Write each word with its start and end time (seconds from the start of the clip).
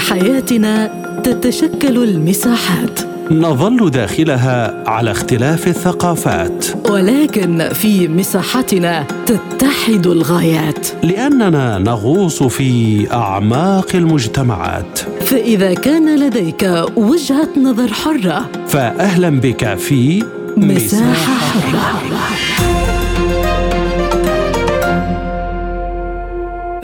حياتنا 0.00 0.90
تتشكل 1.24 2.02
المساحات. 2.02 3.00
نظل 3.30 3.90
داخلها 3.90 4.88
على 4.88 5.10
اختلاف 5.10 5.68
الثقافات. 5.68 6.66
ولكن 6.90 7.68
في 7.72 8.08
مساحتنا 8.08 9.06
تتحد 9.26 10.06
الغايات. 10.06 10.86
لأننا 11.02 11.78
نغوص 11.78 12.42
في 12.42 13.06
أعماق 13.12 13.86
المجتمعات. 13.94 14.98
فإذا 14.98 15.74
كان 15.74 16.18
لديك 16.18 16.62
وجهة 16.96 17.48
نظر 17.64 17.88
حرة 17.88 18.48
فاهلا 18.66 19.40
بك 19.40 19.74
في 19.74 20.24
مساحة 20.56 21.34
حرة. 21.34 22.00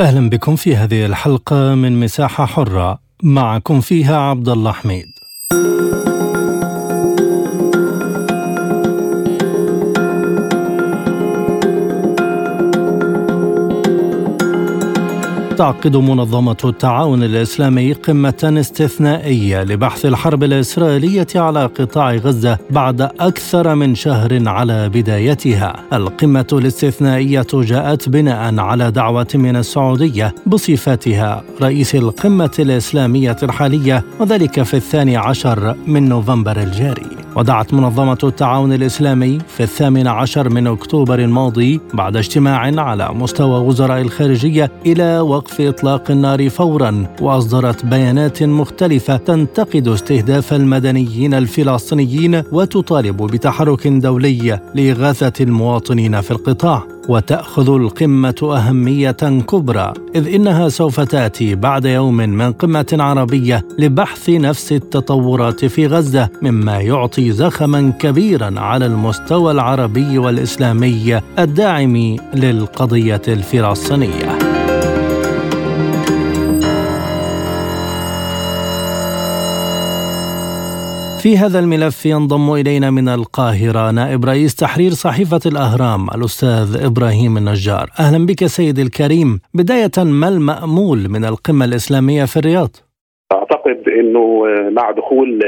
أهلا 0.00 0.30
بكم 0.30 0.56
في 0.56 0.76
هذه 0.76 1.06
الحلقة 1.06 1.74
من 1.74 2.00
مساحة 2.00 2.46
حرة. 2.46 3.05
معكم 3.22 3.80
فيها 3.80 4.16
عبد 4.16 4.48
الله 4.48 4.72
حميد. 4.72 5.15
تعقد 15.56 15.96
منظمة 15.96 16.56
التعاون 16.64 17.22
الإسلامي 17.22 17.92
قمة 17.92 18.54
استثنائية 18.60 19.62
لبحث 19.62 20.06
الحرب 20.06 20.44
الإسرائيلية 20.44 21.26
على 21.34 21.66
قطاع 21.66 22.14
غزة 22.14 22.58
بعد 22.70 23.00
أكثر 23.00 23.74
من 23.74 23.94
شهر 23.94 24.48
على 24.48 24.88
بدايتها. 24.88 25.74
القمة 25.92 26.46
الاستثنائية 26.52 27.46
جاءت 27.52 28.08
بناء 28.08 28.58
على 28.58 28.90
دعوة 28.90 29.28
من 29.34 29.56
السعودية 29.56 30.34
بصفتها 30.46 31.42
رئيس 31.62 31.94
القمة 31.94 32.54
الإسلامية 32.58 33.36
الحالية 33.42 34.04
وذلك 34.20 34.62
في 34.62 34.74
الثاني 34.74 35.16
عشر 35.16 35.76
من 35.86 36.08
نوفمبر 36.08 36.56
الجاري. 36.56 37.25
ودعت 37.36 37.74
منظمة 37.74 38.18
التعاون 38.24 38.72
الإسلامي 38.72 39.38
في 39.48 39.62
الثامن 39.62 40.06
عشر 40.06 40.48
من 40.48 40.66
أكتوبر 40.66 41.18
الماضي 41.18 41.80
بعد 41.94 42.16
اجتماع 42.16 42.58
على 42.80 43.08
مستوى 43.14 43.60
وزراء 43.60 44.00
الخارجية 44.00 44.70
إلى 44.86 45.20
وقف 45.20 45.60
إطلاق 45.60 46.10
النار 46.10 46.50
فورا 46.50 47.06
وأصدرت 47.20 47.86
بيانات 47.86 48.42
مختلفة 48.42 49.16
تنتقد 49.16 49.88
استهداف 49.88 50.52
المدنيين 50.52 51.34
الفلسطينيين 51.34 52.42
وتطالب 52.52 53.16
بتحرك 53.16 53.86
دولي 53.88 54.60
لإغاثة 54.74 55.32
المواطنين 55.44 56.20
في 56.20 56.30
القطاع. 56.30 56.95
وتأخذ 57.08 57.74
القمة 57.74 58.34
أهمية 58.42 59.10
كبرى 59.50 59.92
إذ 60.14 60.34
إنها 60.34 60.68
سوف 60.68 61.00
تأتي 61.00 61.54
بعد 61.54 61.84
يوم 61.84 62.16
من 62.16 62.52
قمة 62.52 62.86
عربية 62.92 63.64
لبحث 63.78 64.30
نفس 64.30 64.72
التطورات 64.72 65.64
في 65.64 65.86
غزة 65.86 66.28
مما 66.42 66.80
يعطي 66.80 67.32
زخما 67.32 67.92
كبيرا 68.00 68.60
على 68.60 68.86
المستوى 68.86 69.52
العربي 69.52 70.18
والإسلامي 70.18 71.20
الداعم 71.38 72.16
للقضية 72.34 73.22
الفلسطينيه 73.28 74.45
في 81.26 81.38
هذا 81.38 81.58
الملف 81.58 82.06
ينضم 82.06 82.52
إلينا 82.52 82.90
من 82.90 83.08
القاهرة 83.08 83.90
نائب 83.90 84.24
رئيس 84.24 84.54
تحرير 84.54 84.92
صحيفة 84.92 85.40
الأهرام 85.46 86.10
الأستاذ 86.10 86.84
إبراهيم 86.84 87.36
النجار. 87.36 87.90
أهلا 87.98 88.26
بك 88.26 88.46
سيدي 88.46 88.82
الكريم. 88.82 89.40
بداية 89.54 89.90
ما 89.96 90.28
المأمول 90.28 91.08
من 91.08 91.24
القمة 91.24 91.64
الإسلامية 91.64 92.24
في 92.24 92.36
الرياض؟ 92.36 92.76
أعتقد 93.66 93.88
إنه 93.88 94.44
مع 94.70 94.90
دخول 94.90 95.40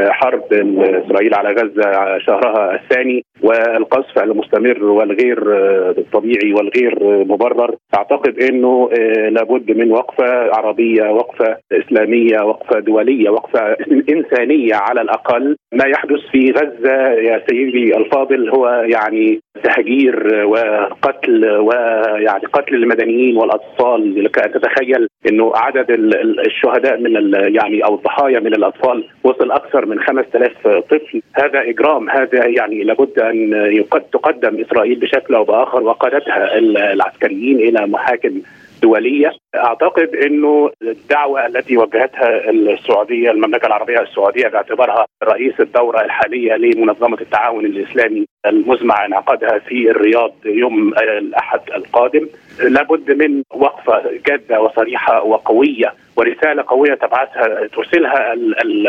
حرب 0.00 0.42
إسرائيل 0.52 1.34
على 1.34 1.48
غزة 1.48 2.18
شهرها 2.18 2.74
الثاني 2.74 3.24
والقصف 3.42 4.22
المستمر 4.22 4.84
والغير 4.84 5.38
طبيعي 6.12 6.52
والغير 6.52 6.98
مبرر 7.24 7.74
أعتقد 7.98 8.42
إنه 8.42 8.88
لابد 9.28 9.76
من 9.76 9.92
وقفة 9.92 10.56
عربية 10.56 11.10
وقفة 11.10 11.56
إسلامية 11.72 12.42
وقفة 12.44 12.80
دولية 12.80 13.30
وقفة 13.30 13.76
إنسانية 14.10 14.74
على 14.74 15.00
الأقل. 15.00 15.56
ما 15.72 15.84
يحدث 15.86 16.20
في 16.32 16.50
غزة 16.50 17.12
يا 17.12 17.42
سيدي 17.50 17.96
الفاضل 17.96 18.48
هو 18.50 18.68
يعني 18.68 19.40
تهجير 19.64 20.44
وقتل 20.46 21.46
ويعني 21.46 22.46
قتل 22.52 22.74
المدنيين 22.74 23.36
والأطفال 23.36 24.24
لك 24.24 24.38
ان 24.46 24.52
تتخيل 24.52 25.08
إنه 25.30 25.52
عدد 25.54 25.86
الشهداء 26.46 27.00
من 27.00 27.16
يعني 27.62 27.84
أو 27.84 27.94
الضحايا 27.94 28.40
من 28.40 28.54
الأطفال 28.54 29.04
وصل 29.24 29.52
أكثر 29.52 29.86
من 29.86 30.00
5000 30.00 30.68
طفل. 30.68 31.22
هذا 31.32 31.60
إجرام 31.60 32.10
هذا 32.10 32.46
يعني 32.46 32.84
لابد 32.84 33.18
أن 33.18 33.84
تقدم 34.12 34.60
إسرائيل 34.60 35.00
بشكل 35.00 35.34
أو 35.34 35.44
بآخر 35.44 35.82
وقادتها 35.82 36.58
العسكريين 36.58 37.56
إلى 37.58 37.86
محاكم 37.86 38.40
دولية. 38.82 39.32
أعتقد 39.54 40.16
إنه 40.16 40.70
الدعوة 40.82 41.46
التي 41.46 41.76
وجهتها 41.76 42.50
السعودية 42.50 43.30
المملكة 43.30 43.66
العربية 43.66 44.00
السعودية 44.00 44.48
باعتبارها 44.48 45.06
رئيس 45.24 45.60
الدورة 45.60 46.00
الحالية 46.00 46.54
لمنظمة 46.56 47.20
التعاون 47.20 47.66
الإسلامي 47.66 48.26
المزمع 48.46 49.04
انعقادها 49.06 49.58
في 49.58 49.90
الرياض 49.90 50.32
يوم 50.44 50.94
الأحد 50.98 51.60
القادم. 51.74 52.26
لابد 52.60 53.10
من 53.10 53.42
وقفة 53.54 54.02
جادة 54.26 54.60
وصريحة 54.60 55.22
وقوية 55.22 55.94
ورسالة 56.16 56.64
قوية 56.66 56.94
تبعثها 56.94 57.66
ترسلها 57.66 58.32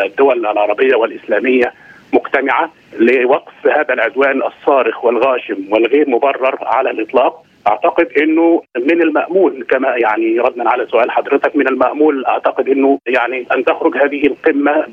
الدول 0.06 0.46
العربية 0.46 0.96
والإسلامية 0.96 1.74
مجتمعه 2.14 2.72
لوقف 3.00 3.68
هذا 3.68 3.94
العدوان 3.94 4.42
الصارخ 4.44 5.06
والغاشم 5.06 5.58
والغير 5.70 6.10
مبرر 6.10 6.58
على 6.62 6.90
الإطلاق. 6.92 7.43
أعتقد 7.68 8.08
إنه 8.22 8.62
من 8.78 9.02
المأمول 9.02 9.66
كما 9.70 9.96
يعني 9.98 10.40
ردا 10.40 10.70
على 10.70 10.88
سؤال 10.92 11.12
حضرتك 11.12 11.56
من 11.56 11.68
المأمول 11.68 12.26
أعتقد 12.26 12.70
إنه 12.70 13.00
يعني 13.08 13.46
أن 13.56 13.66
تخرج 13.66 13.98
هذه 13.98 14.28
القمة 14.28 14.86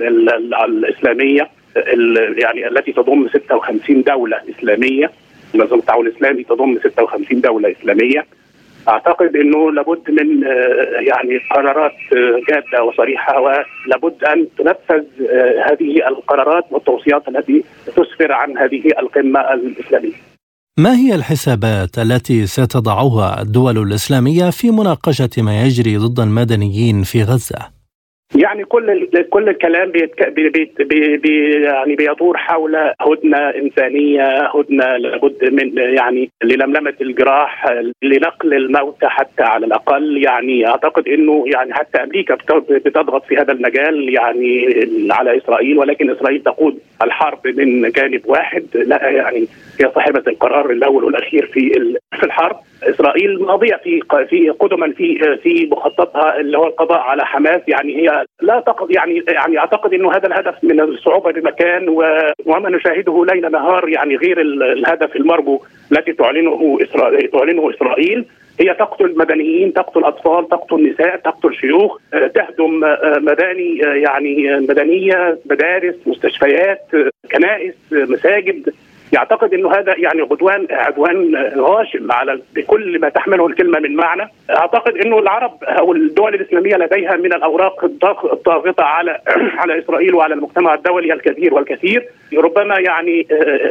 الإسلامية 0.64 1.48
يعني 2.36 2.68
التي 2.68 2.92
تضم 2.92 3.28
56 3.28 4.02
دولة 4.02 4.40
إسلامية 4.58 5.10
منظمة 5.54 5.78
التعاون 5.78 6.06
الإسلامي 6.06 6.44
تضم 6.44 6.78
56 6.78 7.40
دولة 7.40 7.70
إسلامية 7.80 8.26
أعتقد 8.88 9.36
إنه 9.36 9.72
لابد 9.72 10.10
من 10.10 10.42
يعني 11.06 11.38
قرارات 11.50 11.92
جادة 12.48 12.84
وصريحة 12.84 13.40
ولابد 13.40 14.24
أن 14.24 14.46
تنفذ 14.58 15.04
هذه 15.70 16.08
القرارات 16.08 16.64
والتوصيات 16.70 17.28
التي 17.28 17.64
تسفر 17.86 18.32
عن 18.32 18.58
هذه 18.58 18.82
القمة 18.98 19.40
الإسلامية. 19.54 20.29
ما 20.78 20.96
هي 20.96 21.14
الحسابات 21.14 21.98
التي 21.98 22.46
ستضعها 22.46 23.42
الدول 23.42 23.78
الإسلامية 23.78 24.50
في 24.50 24.70
مناقشة 24.70 25.30
ما 25.38 25.62
يجري 25.62 25.96
ضد 25.96 26.20
المدنيين 26.20 27.02
في 27.02 27.22
غزة؟ 27.22 27.80
يعني 28.34 28.64
كل 28.64 29.08
كل 29.30 29.48
الكلام 29.48 29.90
بيتك... 29.90 30.28
بي 30.28 30.48
بي 30.48 31.16
بي 31.16 31.62
يعني 31.64 31.96
بيدور 31.96 32.36
حول 32.36 32.76
هدنة 33.00 33.38
إنسانية، 33.38 34.50
هدنة 34.54 34.96
لابد 34.96 35.44
من 35.52 35.78
يعني 35.78 36.30
للملمة 36.44 36.94
الجراح، 37.00 37.64
لنقل 38.02 38.54
الموتى 38.54 39.06
حتى 39.06 39.42
على 39.42 39.66
الأقل، 39.66 40.24
يعني 40.24 40.66
أعتقد 40.66 41.08
إنه 41.08 41.44
يعني 41.46 41.74
حتى 41.74 42.02
أمريكا 42.02 42.34
بتضغط 42.70 43.24
في 43.24 43.36
هذا 43.36 43.52
المجال 43.52 44.14
يعني 44.14 44.66
على 45.10 45.38
إسرائيل 45.38 45.78
ولكن 45.78 46.10
إسرائيل 46.10 46.42
تقود 46.42 46.78
الحرب 47.02 47.46
من 47.46 47.90
جانب 47.90 48.22
واحد، 48.26 48.64
لا 48.74 49.08
يعني 49.10 49.46
هي 49.80 49.90
صاحبة 49.94 50.22
القرار 50.26 50.70
الأول 50.70 51.04
والأخير 51.04 51.46
في 51.46 51.70
في 52.18 52.26
الحرب، 52.26 52.56
إسرائيل 52.82 53.42
ماضية 53.42 53.80
في 53.84 54.00
في 54.28 54.50
قدما 54.50 54.92
في 54.92 55.38
في 55.42 55.68
مخططها 55.72 56.40
اللي 56.40 56.58
هو 56.58 56.66
القضاء 56.66 56.98
على 56.98 57.26
حماس. 57.26 57.60
يعني 57.68 57.96
هي 57.96 58.24
لا 58.42 58.60
تقض 58.60 58.90
يعني 58.90 59.22
يعني 59.28 59.58
أعتقد 59.58 59.94
إنه 59.94 60.12
هذا 60.12 60.26
الهدف 60.26 60.54
من 60.62 60.80
الصعوبة 60.80 61.32
بمكان 61.32 61.88
وما 62.46 62.70
نشاهده 62.70 63.24
ليل 63.24 63.50
نهار 63.52 63.88
يعني 63.88 64.16
غير 64.16 64.40
الهدف 64.40 65.16
المرجو 65.16 65.60
التي 65.92 66.12
تعلنه 66.12 66.78
اسرائيل 66.82 67.28
تعلنه 67.28 67.70
إسرائيل. 67.70 68.24
هي 68.60 68.74
تقتل 68.74 69.14
مدنيين 69.16 69.72
تقتل 69.72 70.04
اطفال 70.04 70.48
تقتل 70.48 70.90
نساء 70.90 71.16
تقتل 71.16 71.54
شيوخ 71.54 71.98
تهدم 72.34 72.80
مباني 73.16 73.78
يعني 73.78 74.60
مدنية 74.60 75.38
مدارس 75.50 75.94
مستشفيات 76.06 76.86
كنائس 77.32 77.74
مساجد. 77.92 78.72
يعتقد 79.12 79.54
إنه 79.54 79.70
هذا 79.70 79.94
يعني 79.98 80.22
عدوان 80.22 80.66
عدوان 80.70 81.36
غاشم 81.56 82.12
على 82.12 82.40
بكل 82.54 83.00
ما 83.00 83.08
تحمله 83.08 83.46
الكلمة 83.46 83.78
من 83.78 83.96
معنى، 83.96 84.30
أعتقد 84.50 84.96
إنه 84.96 85.18
العرب 85.18 85.64
أو 85.64 85.92
الدول 85.92 86.34
الإسلامية 86.34 86.76
لديها 86.76 87.16
من 87.16 87.32
الأوراق 87.32 87.84
الضاغطة 87.84 88.84
على 88.84 89.20
على 89.60 89.78
إسرائيل 89.78 90.14
وعلى 90.14 90.34
المجتمع 90.34 90.74
الدولي 90.74 91.12
الكبير 91.12 91.54
والكثير، 91.54 92.08
ربما 92.34 92.78
يعني 92.78 93.26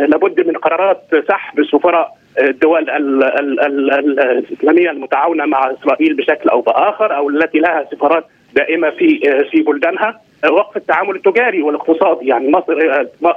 لابد 0.08 0.48
من 0.48 0.54
قرارات 0.54 1.02
سحب 1.28 1.64
سفراء 1.64 2.19
الدول 2.40 2.90
ال 2.90 3.24
ال 3.24 3.60
ال 3.60 4.20
الإسلامية 4.20 4.92
المتعاونة 4.92 5.46
مع 5.46 5.72
إسرائيل 5.72 6.16
بشكل 6.16 6.50
أو 6.50 6.62
بآخر 6.62 7.16
أو 7.18 7.30
التي 7.30 7.58
لها 7.58 7.88
سفارات 7.92 8.26
دائمة 8.56 8.90
في 8.90 9.20
في 9.52 9.62
بلدانها 9.62 10.22
وقف 10.52 10.78
التعامل 10.78 11.16
التجاري 11.16 11.62
والاقتصادي 11.62 12.28
يعني 12.28 12.52
مصر 12.52 12.80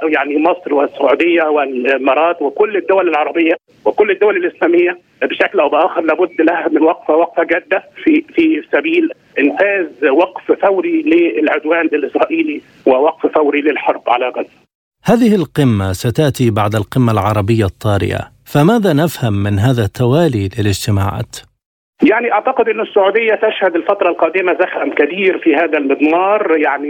يعني 0.03 0.37
مصر 0.37 0.73
والسعودية 0.73 1.43
والإمارات 1.43 2.41
وكل 2.41 2.77
الدول 2.77 3.09
العربية 3.09 3.53
وكل 3.85 4.11
الدول 4.11 4.37
الإسلامية 4.37 4.99
بشكل 5.21 5.59
أو 5.59 5.69
بآخر 5.69 6.01
لابد 6.01 6.41
لها 6.41 6.67
من 6.67 6.81
وقفة 6.81 7.15
وقفة 7.15 7.43
جادة 7.43 7.83
في 8.03 8.23
في 8.35 8.63
سبيل 8.71 9.09
إنفاذ 9.39 10.09
وقف 10.09 10.51
فوري 10.51 11.01
للعدوان 11.01 11.85
الإسرائيلي 11.85 12.61
ووقف 12.85 13.27
فوري 13.27 13.61
للحرب 13.61 14.01
على 14.07 14.29
غزة. 14.29 14.63
هذه 15.03 15.35
القمة 15.35 15.93
ستأتي 15.93 16.51
بعد 16.51 16.75
القمة 16.75 17.11
العربية 17.11 17.65
الطارئة، 17.65 18.32
فماذا 18.45 18.93
نفهم 18.93 19.33
من 19.33 19.59
هذا 19.59 19.83
التوالي 19.83 20.49
للاجتماعات؟ 20.57 21.35
يعني 22.03 22.33
أعتقد 22.33 22.69
إن 22.69 22.81
السعودية 22.81 23.35
تشهد 23.35 23.75
الفترة 23.75 24.09
القادمة 24.09 24.53
زخم 24.53 24.89
كبير 24.89 25.37
في 25.37 25.55
هذا 25.55 25.77
المضمار 25.77 26.57
يعني 26.57 26.89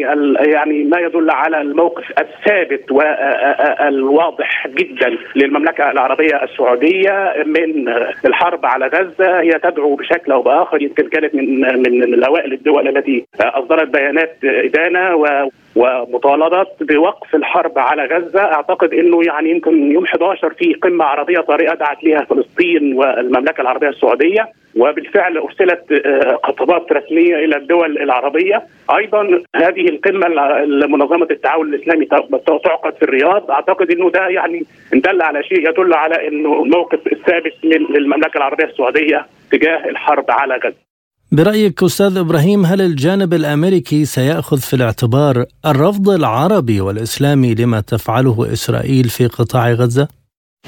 يعني 0.54 0.84
ما 0.84 1.00
يدل 1.00 1.30
على 1.30 1.62
الموقف 1.62 2.04
الثابت 2.20 2.92
والواضح 2.92 4.68
جدا 4.68 5.18
للمملكة 5.36 5.92
العربية 5.92 6.44
السعودية 6.44 7.34
من 7.46 7.90
الحرب 8.26 8.66
على 8.66 8.88
غزة 8.88 9.40
هي 9.42 9.52
تدعو 9.52 9.96
بشكل 9.96 10.32
أو 10.32 10.42
بآخر 10.42 10.82
يمكن 10.82 11.10
كانت 11.10 11.36
من 11.36 11.62
من 12.10 12.24
اوائل 12.24 12.54
الدول 12.54 12.98
التي 12.98 13.26
أصدرت 13.40 13.88
بيانات 13.88 14.38
إدانة 14.44 15.16
و 15.16 15.50
ومطالبات 15.75 16.68
بوقف 16.81 17.36
الحرب 17.36 17.80
على 17.80 18.06
غزة 18.06 18.42
أعتقد 18.42 18.94
إنه 18.94 19.24
يعني 19.24 19.50
يمكن 19.50 19.92
يوم 19.92 20.04
11 20.04 20.54
في 20.54 20.74
قمة 20.74 21.06
عربية 21.06 21.40
طارئة 21.40 21.74
دعت 21.74 22.04
لها 22.04 22.25
فلسطين 22.25 22.94
والمملكة 22.94 23.62
العربية 23.62 23.90
السعودية 23.90 24.50
وبالفعل 24.78 25.38
أرسلت 25.38 25.92
آه، 26.06 26.40
خطابات 26.44 26.92
رسمية 26.92 27.36
إلى 27.36 27.58
الدول 27.58 27.98
العربية. 27.98 28.64
أيضا 28.98 29.44
هذه 29.56 29.90
القمة 29.90 30.28
لمنظمة 30.66 31.28
التعاون 31.31 31.74
الإسلامي 31.74 32.06
تعقد 32.64 32.94
في 32.96 33.04
الرياض. 33.04 33.52
أعتقد 33.52 33.92
إنه 33.92 34.10
ده 34.10 34.28
يعني 34.28 34.64
ان 34.94 35.02
دل 35.02 35.22
على 35.22 35.44
شيء 35.44 35.70
يدل 35.70 35.94
على 35.94 36.28
إنه 36.28 36.64
الموقف 36.64 37.00
الثابت 37.12 37.54
للمملكة 37.64 38.38
العربية 38.38 38.66
السعودية 38.66 39.25
تجاه 39.52 39.90
الحرب 39.90 40.25
على 40.30 40.56
غزة. 40.56 40.93
برأيك 41.38 41.84
أستاذ 41.84 42.18
إبراهيم 42.18 42.66
هل 42.66 42.82
الجانب 42.82 43.34
الأمريكي 43.34 44.06
سيأخذ 44.06 44.58
في 44.58 44.74
الاعتبار 44.74 45.36
الرفض 45.66 46.10
العربي 46.10 46.82
والإسلامي 46.82 47.56
لما 47.56 47.80
تفعله 47.82 48.54
إسرائيل 48.54 49.04
في 49.04 49.28
قطاع 49.28 49.72
غزة؟ 49.72 50.08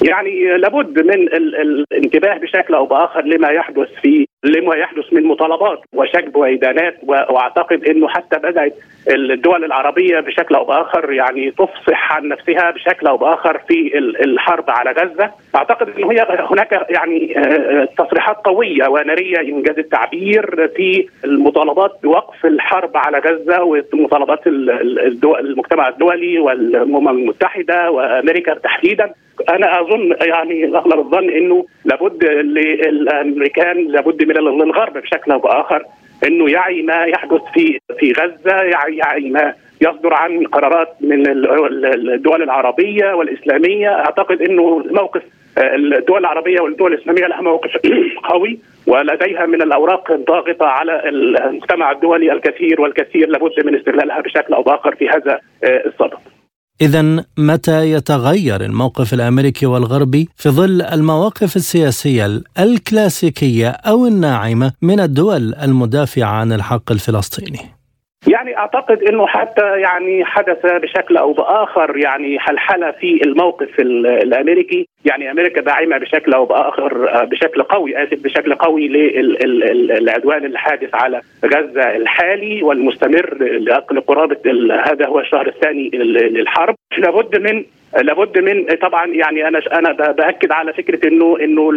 يعني 0.10 0.58
لابد 0.62 1.00
من 1.00 1.20
الانتباه 1.62 2.38
بشكل 2.38 2.74
أو 2.74 2.86
بآخر 2.86 3.22
لما 3.26 3.50
يحدث 3.50 3.90
في 4.02 4.26
لما 4.46 4.76
يحدث 4.76 5.14
من 5.14 5.24
مطالبات 5.24 5.80
وشكب 5.94 6.36
وإدانات 6.36 6.98
وأعتقد 7.04 7.86
إنه 7.86 8.08
حتى 8.08 8.38
بدأت 8.40 8.74
الدول 9.10 9.64
العربية 9.64 10.20
بشكل 10.20 10.56
أو 10.56 10.66
بآخر 10.66 11.12
يعني 11.14 11.52
تفصح 11.52 12.14
عن 12.14 12.28
نفسها 12.28 12.72
بشكل 12.72 13.08
أو 13.08 13.18
بآخر 13.18 13.62
في 13.68 13.98
الحرب 13.98 14.70
على 14.70 14.92
غزة، 14.92 15.32
أعتقد 15.56 15.90
إنه 15.90 16.12
هي 16.12 16.28
هناك 16.52 16.86
يعني 16.90 17.38
آه، 17.38 17.88
تصريحات 17.98 18.36
قوية 18.36 18.88
ونارية 18.88 19.40
إنجاز 19.40 19.80
التعبير 19.80 20.68
في 20.76 21.08
المطالبات 21.26 21.92
بوقف 22.04 22.46
الحرب 22.46 22.98
على 22.98 23.20
غزة 23.20 23.64
ومطالبات 23.64 24.48
المجتمع 25.40 25.88
الدولي 25.88 26.40
والأمم 26.40 27.10
المتحدة 27.10 27.92
وأمريكا 27.92 28.54
تحديدا. 28.54 29.14
أنا 29.50 29.82
أظن 29.82 30.16
يعني 30.22 30.66
اغلب 30.66 31.00
الظن 31.00 31.30
إنه 31.30 31.66
لابد 31.86 32.26
للأمريكان 32.26 33.88
لابد 33.88 34.24
من 34.24 34.38
الغرب 34.38 34.94
بشكل 34.94 35.32
أو 35.32 35.40
بآخر 35.40 35.84
إنه 36.28 36.52
يعي 36.52 36.82
ما 36.82 37.04
يحدث 37.04 37.42
في 37.54 37.80
في 38.00 38.12
غزة 38.12 38.56
يعي, 38.56 38.98
يعي 38.98 39.30
ما 39.30 39.54
يصدر 39.82 40.14
عن 40.14 40.44
قرارات 40.44 40.90
من 41.02 41.28
الدول 42.14 42.44
العربية 42.44 43.14
والإسلامية 43.14 43.90
أعتقد 43.90 44.42
إنه 44.42 44.78
موقف 44.78 45.22
الدول 45.58 46.20
العربية 46.20 46.62
والدول 46.62 46.94
الإسلامية 46.94 47.28
لها 47.28 47.42
موقف 47.42 47.72
قوي 48.32 48.60
ولديها 48.88 49.46
من 49.46 49.62
الأوراق 49.62 50.12
الضاغطة 50.12 50.66
على 50.66 51.10
المجتمع 51.10 51.92
الدولي 51.92 52.32
الكثير 52.32 52.82
والكثير 52.82 53.30
لابد 53.30 53.66
من 53.66 53.76
استغلالها 53.76 54.22
بشكل 54.22 54.54
أو 54.54 54.64
بآخر 54.64 54.96
في 54.96 55.10
هذا 55.10 55.40
الصدد. 55.64 56.35
إذا 56.82 57.26
متى 57.38 57.92
يتغير 57.92 58.66
الموقف 58.66 59.14
الأمريكي 59.14 59.66
والغربي 59.66 60.30
في 60.36 60.50
ظل 60.50 60.82
المواقف 60.82 61.56
السياسية 61.56 62.42
الكلاسيكية 62.60 63.70
أو 63.70 64.06
الناعمة 64.06 64.74
من 64.82 65.00
الدول 65.00 65.56
المدافعة 65.56 66.30
عن 66.30 66.54
الحق 66.54 66.92
الفلسطيني؟ 66.92 67.60
يعني 68.36 68.58
أعتقد 68.58 69.04
إنه 69.04 69.28
حتى 69.28 69.80
يعني 69.80 70.26
حدث 70.26 70.66
بشكل 70.66 71.18
أو 71.18 71.34
بآخر 71.34 71.98
يعني 71.98 72.40
حلحلة 72.40 72.92
في 72.92 73.22
الموقف 73.26 73.80
الأمريكي. 73.80 74.88
يعني 75.06 75.32
أمريكا 75.32 75.62
داعمة 75.62 75.98
بشكل 75.98 76.34
أو 76.34 76.46
بآخر 76.46 77.26
بشكل 77.26 77.62
قوي 77.64 78.04
آسف 78.04 78.24
بشكل 78.24 78.56
قوي 78.56 78.88
للعدوان 78.88 80.46
الحادث 80.46 80.96
على 80.96 81.22
غزة 81.46 81.96
الحالي 81.96 82.64
والمستمر 82.64 83.38
لقرابه 83.92 84.38
هذا 84.86 85.08
هو 85.08 85.20
الشهر 85.20 85.48
الثاني 85.48 85.90
للحرب. 85.94 86.76
لابد 86.98 87.42
من 87.42 87.66
لابد 88.02 88.40
من 88.40 88.66
طبعا 88.82 89.08
يعني 89.08 89.48
أنا 89.48 89.62
أنا 89.74 89.92
بأكد 89.92 90.52
على 90.52 90.74
فكرة 90.74 91.08
إنه 91.08 91.38
إنه 91.40 91.72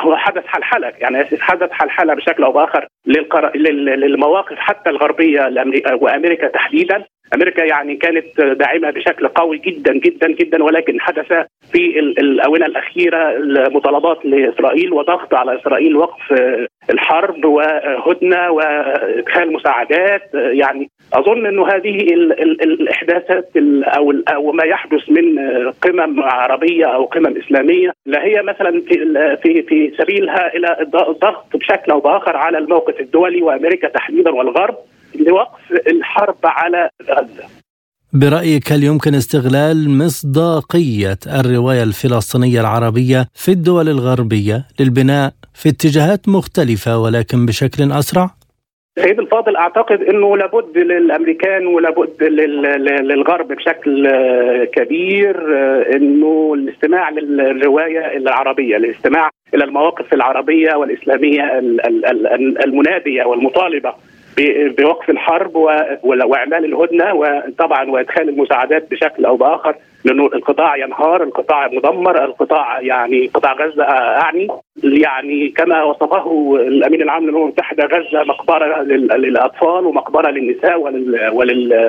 هو 0.00 0.16
حدث 0.16 0.46
حلحلة 0.46 0.92
يعني 0.98 1.24
حدث 1.40 1.70
حلحلة 1.70 2.14
بشكل 2.14 2.44
أو 2.44 2.52
بآخر 2.52 2.86
للمواقف 3.06 4.58
حتى 4.58 4.90
الغربية 4.90 5.50
وأمريكا 6.00 6.48
تحديدا. 6.48 7.04
أمريكا 7.34 7.64
يعني 7.64 7.96
كانت 7.96 8.40
داعمة 8.40 8.90
بشكل 8.90 9.28
قوي 9.28 9.58
جدا 9.58 9.92
جدا 9.92 10.28
جدا 10.28 10.64
ولكن 10.64 11.00
حدث 11.00 11.32
في 11.72 11.98
الآونة 11.98 12.66
الأخيرة 12.66 13.38
مطالبات 13.70 14.26
لإسرائيل 14.26 14.92
وضغط 14.92 15.34
على 15.34 15.60
إسرائيل 15.60 15.96
وقف 15.96 16.32
الحرب 16.90 17.44
وهدنة 17.44 18.50
وإدخال 18.50 19.52
مساعدات. 19.52 20.30
يعني 20.34 20.90
أظن 21.14 21.46
إنه 21.46 21.66
هذه 21.66 21.96
الإحداثات 22.62 23.50
أو 23.84 24.12
أو 24.28 24.52
ما 24.52 24.64
يحدث 24.64 25.10
من 25.10 25.38
قمم 25.70 26.22
عربية 26.22 26.84
أو 26.86 27.04
قمم 27.04 27.36
إسلامية 27.36 27.92
لا 28.06 28.24
هي 28.24 28.42
مثلا 28.42 28.80
في 28.80 28.94
في 29.42 29.62
في 29.62 29.92
سبيلها 29.98 30.56
إلى 30.56 30.76
الضغط 30.80 31.56
بشكل 31.56 31.92
أو 31.92 32.00
بآخر 32.00 32.36
على 32.36 32.58
الموقف 32.58 33.00
الدولي 33.00 33.42
وأمريكا 33.42 33.88
تحديدا 33.88 34.30
والغرب. 34.30 34.76
لوقف 35.18 35.72
الحرب 35.86 36.36
على 36.44 36.90
غزة. 37.10 37.44
برأيك 38.12 38.72
هل 38.72 38.84
يمكن 38.84 39.14
استغلال 39.14 39.90
مصداقية 39.98 41.18
الرواية 41.40 41.82
الفلسطينية 41.82 42.60
العربية 42.60 43.26
في 43.34 43.50
الدول 43.50 43.88
الغربية 43.88 44.64
للبناء 44.80 45.32
في 45.54 45.68
اتجاهات 45.68 46.28
مختلفة 46.28 46.98
ولكن 46.98 47.46
بشكل 47.46 47.92
أسرع؟ 47.92 48.30
سيد 48.98 49.18
الفاضل 49.18 49.56
أعتقد 49.56 50.02
إنه 50.02 50.36
لابد 50.36 50.78
للأمريكان 50.78 51.66
ولابد 51.66 52.22
للغرب 53.02 53.48
بشكل 53.48 54.08
كبير 54.64 55.36
إنه 55.96 56.54
الاستماع 56.54 57.10
للرواية 57.10 58.16
العربية، 58.16 58.76
الاستماع 58.76 59.30
إلى 59.54 59.64
المواقف 59.64 60.14
العربية 60.14 60.74
والإسلامية 60.74 61.58
المنادية 62.64 63.24
والمطالبة 63.24 63.94
بوقف 64.78 65.10
الحرب 65.10 65.56
وإعمال 66.02 66.64
الهدنة 66.64 67.14
وطبعا 67.14 67.90
وإدخال 67.90 68.28
المساعدات 68.28 68.90
بشكل 68.90 69.24
أو 69.24 69.36
بآخر 69.36 69.74
لأنه 70.04 70.26
القطاع 70.26 70.76
ينهار، 70.76 71.22
القطاع 71.22 71.68
مدمر، 71.68 72.24
القطاع 72.24 72.80
يعني 72.80 73.26
قطاع 73.26 73.52
غزة 73.52 73.84
أعني. 73.84 74.48
يعني 74.82 75.48
كما 75.48 75.82
وصفه 75.82 76.56
الأمين 76.56 77.02
العام 77.02 77.22
للامم 77.22 77.42
المتحده 77.42 77.84
غزة 77.84 78.24
مقبرة 78.24 78.82
للأطفال 78.82 79.86
ومقبرة 79.86 80.30
للنساء 80.30 80.80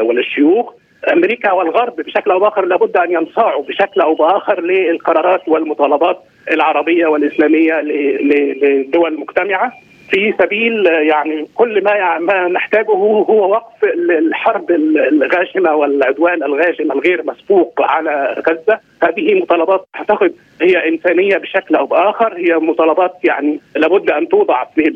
وللشيوخ. 0.03 0.73
أمريكا 1.13 1.51
والغرب 1.51 1.95
بشكل 1.95 2.31
أو 2.31 2.39
بآخر 2.39 2.65
لابد 2.65 2.97
أن 2.97 3.11
ينصاعوا 3.11 3.63
بشكل 3.63 4.01
أو 4.01 4.13
بآخر 4.13 4.61
للقرارات 4.61 5.41
والمطالبات 5.47 6.19
العربية 6.51 7.07
والإسلامية 7.07 7.81
للدول 7.81 9.13
المجتمعه 9.13 9.71
في 10.09 10.33
سبيل 10.39 10.85
يعني 10.85 11.45
كل 11.55 11.83
ما 11.83 12.19
ما 12.19 12.47
نحتاجه 12.47 12.91
هو 12.91 13.51
وقف 13.51 13.83
الحرب 14.09 14.71
الغاشمة 14.71 15.75
والعدوان 15.75 16.43
الغاشم 16.43 16.91
الغير 16.91 17.23
مسبوق 17.25 17.81
على 17.81 18.43
غزة، 18.49 18.79
هذه 19.03 19.41
مطالبات 19.41 19.85
أعتقد 19.95 20.33
هي 20.61 20.89
إنسانية 20.89 21.37
بشكل 21.37 21.75
أو 21.75 21.85
بآخر، 21.85 22.37
هي 22.37 22.55
مطالبات 22.55 23.13
يعني 23.23 23.59
لابد 23.75 24.11
أن 24.11 24.27
توضع 24.27 24.63
في 24.63 24.93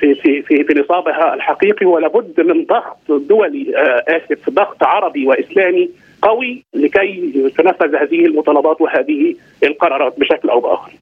في 0.00 0.14
في 0.14 0.42
في, 0.42 0.64
في 0.64 0.80
نصابها 0.80 1.34
الحقيقي 1.34 1.86
ولابد 1.86 2.40
من 2.40 2.64
ضغط 2.64 2.98
دولي 3.28 3.76
آه، 3.76 4.04
آسف 4.08 4.50
ضغط 4.50 4.82
عربي 4.82 5.26
وإسلامي 5.26 5.90
قوي 6.22 6.62
لكي 6.74 7.32
تنفذ 7.58 7.96
هذه 7.96 8.26
المطالبات 8.26 8.80
وهذه 8.80 9.34
القرارات 9.64 10.20
بشكل 10.20 10.50
أو 10.50 10.60
بآخر. 10.60 10.92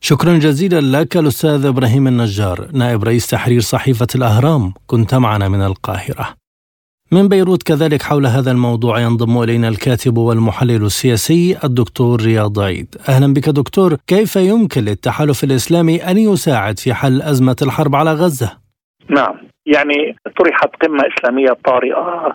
شكرا 0.00 0.38
جزيلا 0.38 1.00
لك 1.00 1.16
الأستاذ 1.16 1.66
إبراهيم 1.66 2.06
النجار 2.06 2.68
نائب 2.72 3.04
رئيس 3.04 3.26
تحرير 3.26 3.60
صحيفة 3.60 4.06
الأهرام. 4.14 4.72
كنت 4.86 5.14
معنا 5.14 5.48
من 5.48 5.62
القاهرة. 5.62 6.28
من 7.12 7.28
بيروت 7.28 7.62
كذلك 7.62 8.02
حول 8.02 8.26
هذا 8.26 8.50
الموضوع 8.50 9.00
ينضم 9.00 9.42
إلينا 9.42 9.68
الكاتب 9.68 10.18
والمحلل 10.18 10.84
السياسي 10.84 11.58
الدكتور 11.64 12.22
رياض 12.22 12.60
عيد. 12.60 12.96
أهلا 13.08 13.34
بك 13.34 13.48
دكتور، 13.48 13.96
كيف 14.06 14.36
يمكن 14.36 14.84
للتحالف 14.84 15.44
الإسلامي 15.44 16.10
أن 16.10 16.18
يساعد 16.18 16.78
في 16.78 16.94
حل 16.94 17.22
أزمة 17.22 17.56
الحرب 17.62 17.96
على 17.96 18.12
غزة؟ 18.12 18.52
نعم، 19.10 19.34
يعني 19.66 20.16
طرحت 20.38 20.70
قمة 20.82 21.02
إسلامية 21.14 21.56
طارئة. 21.64 22.32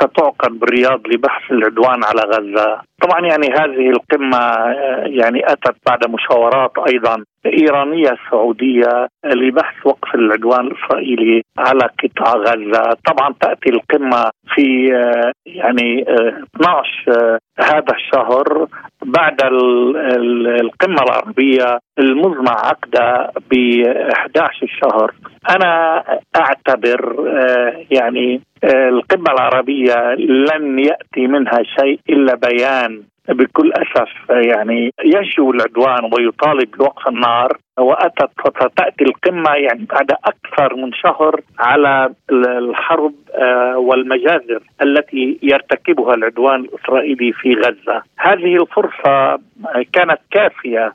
ستعقد 0.00 0.50
بالرياض 0.60 1.00
لبحث 1.06 1.50
العدوان 1.50 2.04
على 2.04 2.22
غزة، 2.22 2.80
طبعا 3.02 3.20
يعني 3.20 3.48
هذه 3.48 3.90
القمة 3.90 4.38
آه، 4.38 5.04
يعني 5.06 5.42
أتت 5.44 5.76
بعد 5.86 6.10
مشاورات 6.10 6.72
أيضا 6.88 7.24
إيرانية 7.46 8.10
سعودية 8.30 9.08
لبحث 9.24 9.86
وقف 9.86 10.14
العدوان 10.14 10.66
الإسرائيلي 10.66 11.42
على 11.58 11.88
قطاع 12.02 12.32
غزة، 12.32 12.96
طبعا 13.06 13.34
تأتي 13.40 13.70
القمة 13.70 14.30
في 14.54 14.94
آه، 14.94 15.32
يعني 15.46 16.04
12 16.56 16.88
آه، 17.08 17.38
هذا 17.60 17.94
الشهر 17.94 18.66
بعد 19.04 19.42
القمة 20.60 21.02
العربية 21.02 21.78
المزمع 21.98 22.52
عقدها 22.52 23.30
ب 23.50 23.54
11 24.12 24.62
الشهر. 24.62 25.14
أنا 25.56 26.02
أعتبر 26.36 27.14
يعني 27.90 28.40
القمه 28.64 29.32
العربية 29.32 30.14
لن 30.14 30.78
يأتي 30.78 31.26
منها 31.26 31.62
شيء 31.62 32.00
إلا 32.10 32.34
بيان 32.34 33.02
بكل 33.28 33.72
أسف 33.72 34.30
يعني 34.30 34.92
ينشو 35.04 35.50
العدوان 35.50 36.10
ويطالب 36.12 36.70
بوقف 36.78 37.08
النار 37.08 37.56
وأتت 37.78 38.30
ستاتي 38.40 39.04
القمة 39.04 39.54
يعني 39.54 39.84
بعد 39.84 40.10
أكثر 40.10 40.76
من 40.76 40.92
شهر 40.92 41.40
على 41.58 42.12
الحرب 42.30 43.14
آه، 43.34 43.78
والمجازر 43.78 44.60
التي 44.82 45.38
يرتكبها 45.42 46.14
العدوان 46.14 46.60
الإسرائيلي 46.60 47.32
في 47.32 47.54
غزة. 47.54 48.02
هذه 48.18 48.62
الفرصة 48.62 49.38
كانت 49.92 50.18
كافية 50.30 50.92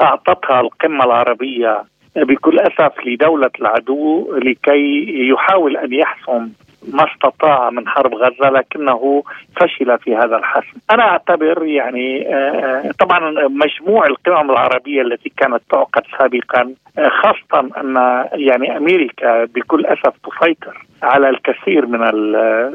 أعطتها 0.00 0.60
القمة 0.60 1.04
العربية 1.04 1.82
بكل 2.16 2.58
أسف 2.58 2.92
لدولة 3.06 3.50
العدو 3.60 4.32
لكي 4.36 5.04
يحاول 5.28 5.76
أن 5.76 5.92
يحسم 5.92 6.48
ما 6.88 7.06
استطاع 7.12 7.70
من 7.70 7.88
حرب 7.88 8.14
غزة 8.14 8.50
لكنه 8.50 9.22
فشل 9.56 9.98
في 9.98 10.16
هذا 10.16 10.36
الحسم. 10.36 10.78
أنا 10.90 11.02
أعتبر 11.02 11.64
يعني 11.64 12.34
آه، 12.34 12.90
طبعا 12.98 13.48
مجموع 13.48 14.06
القمم 14.06 14.50
العربية 14.50 15.02
التي 15.02 15.32
كانت 15.36 15.62
تعقد 15.70 16.02
سابقا 16.18 16.74
آه، 16.98 17.08
خاصة 17.08 17.70
أن 17.80 18.24
يعني 18.32 18.76
أمريكا 18.76 19.44
بكل 19.44 19.86
أسف 19.86 20.14
تسيطر 20.24 20.86
على 21.02 21.28
الكثير 21.28 21.86
من 21.86 22.02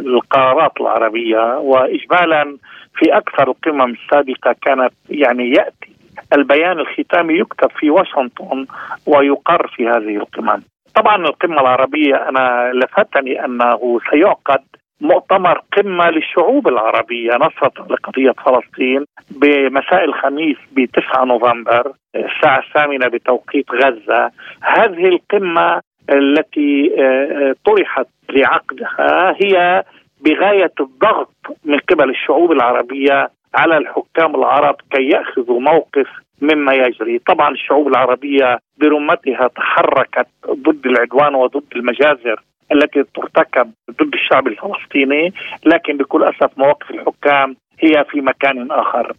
القرارات 0.07 0.71
العربية 0.81 1.57
واجمالا 1.57 2.57
في 2.95 3.17
أكثر 3.17 3.49
القمم 3.49 3.93
السابقة 3.93 4.55
كانت 4.61 4.93
يعني 5.09 5.51
يأتي 5.51 5.97
البيان 6.33 6.79
الختامي 6.79 7.39
يكتب 7.39 7.69
في 7.79 7.89
واشنطن 7.89 8.65
ويقر 9.05 9.67
في 9.67 9.87
هذه 9.87 10.15
القمم 10.17 10.61
طبعا 10.97 11.15
القمة 11.15 11.61
العربية 11.61 12.15
أنا 12.29 12.71
لفتني 12.73 13.45
أنه 13.45 13.99
سيعقد 14.11 14.63
مؤتمر 15.01 15.61
قمة 15.77 16.09
للشعوب 16.09 16.67
العربية 16.67 17.31
نصرة 17.35 17.87
لقضية 17.89 18.31
فلسطين 18.31 19.05
بمساء 19.31 20.03
الخميس 20.03 20.57
ب 20.71 20.85
9 20.85 21.25
نوفمبر 21.25 21.91
الساعة 22.15 22.59
الثامنة 22.59 23.07
بتوقيت 23.07 23.71
غزة. 23.71 24.31
هذه 24.61 25.05
القمة 25.07 25.81
التي 26.09 26.95
آه، 26.99 27.55
طرحت 27.65 28.07
لعقدها 28.29 29.35
هي 29.43 29.83
بغاية 30.21 30.73
الضغط 30.79 31.33
من 31.65 31.77
قبل 31.89 32.09
الشعوب 32.09 32.51
العربية 32.51 33.29
على 33.55 33.77
الحكام 33.77 34.35
العرب 34.35 34.75
كي 34.91 35.09
يأخذوا 35.09 35.59
موقف 35.59 36.07
مما 36.41 36.73
يجري، 36.73 37.19
طبعا 37.27 37.49
الشعوب 37.51 37.87
العربية 37.87 38.59
برمتها 38.77 39.47
تحركت 39.47 40.27
ضد 40.49 40.85
العدوان 40.85 41.35
وضد 41.35 41.63
المجازر 41.75 42.43
التي 42.71 43.03
ترتكب 43.15 43.71
ضد 43.91 44.13
الشعب 44.13 44.47
الفلسطيني، 44.47 45.33
لكن 45.65 45.97
بكل 45.97 46.23
أسف 46.23 46.57
مواقف 46.57 46.91
الحكام 46.91 47.55
هي 47.79 48.05
في 48.11 48.21
مكان 48.21 48.71
آخر. 48.71 49.13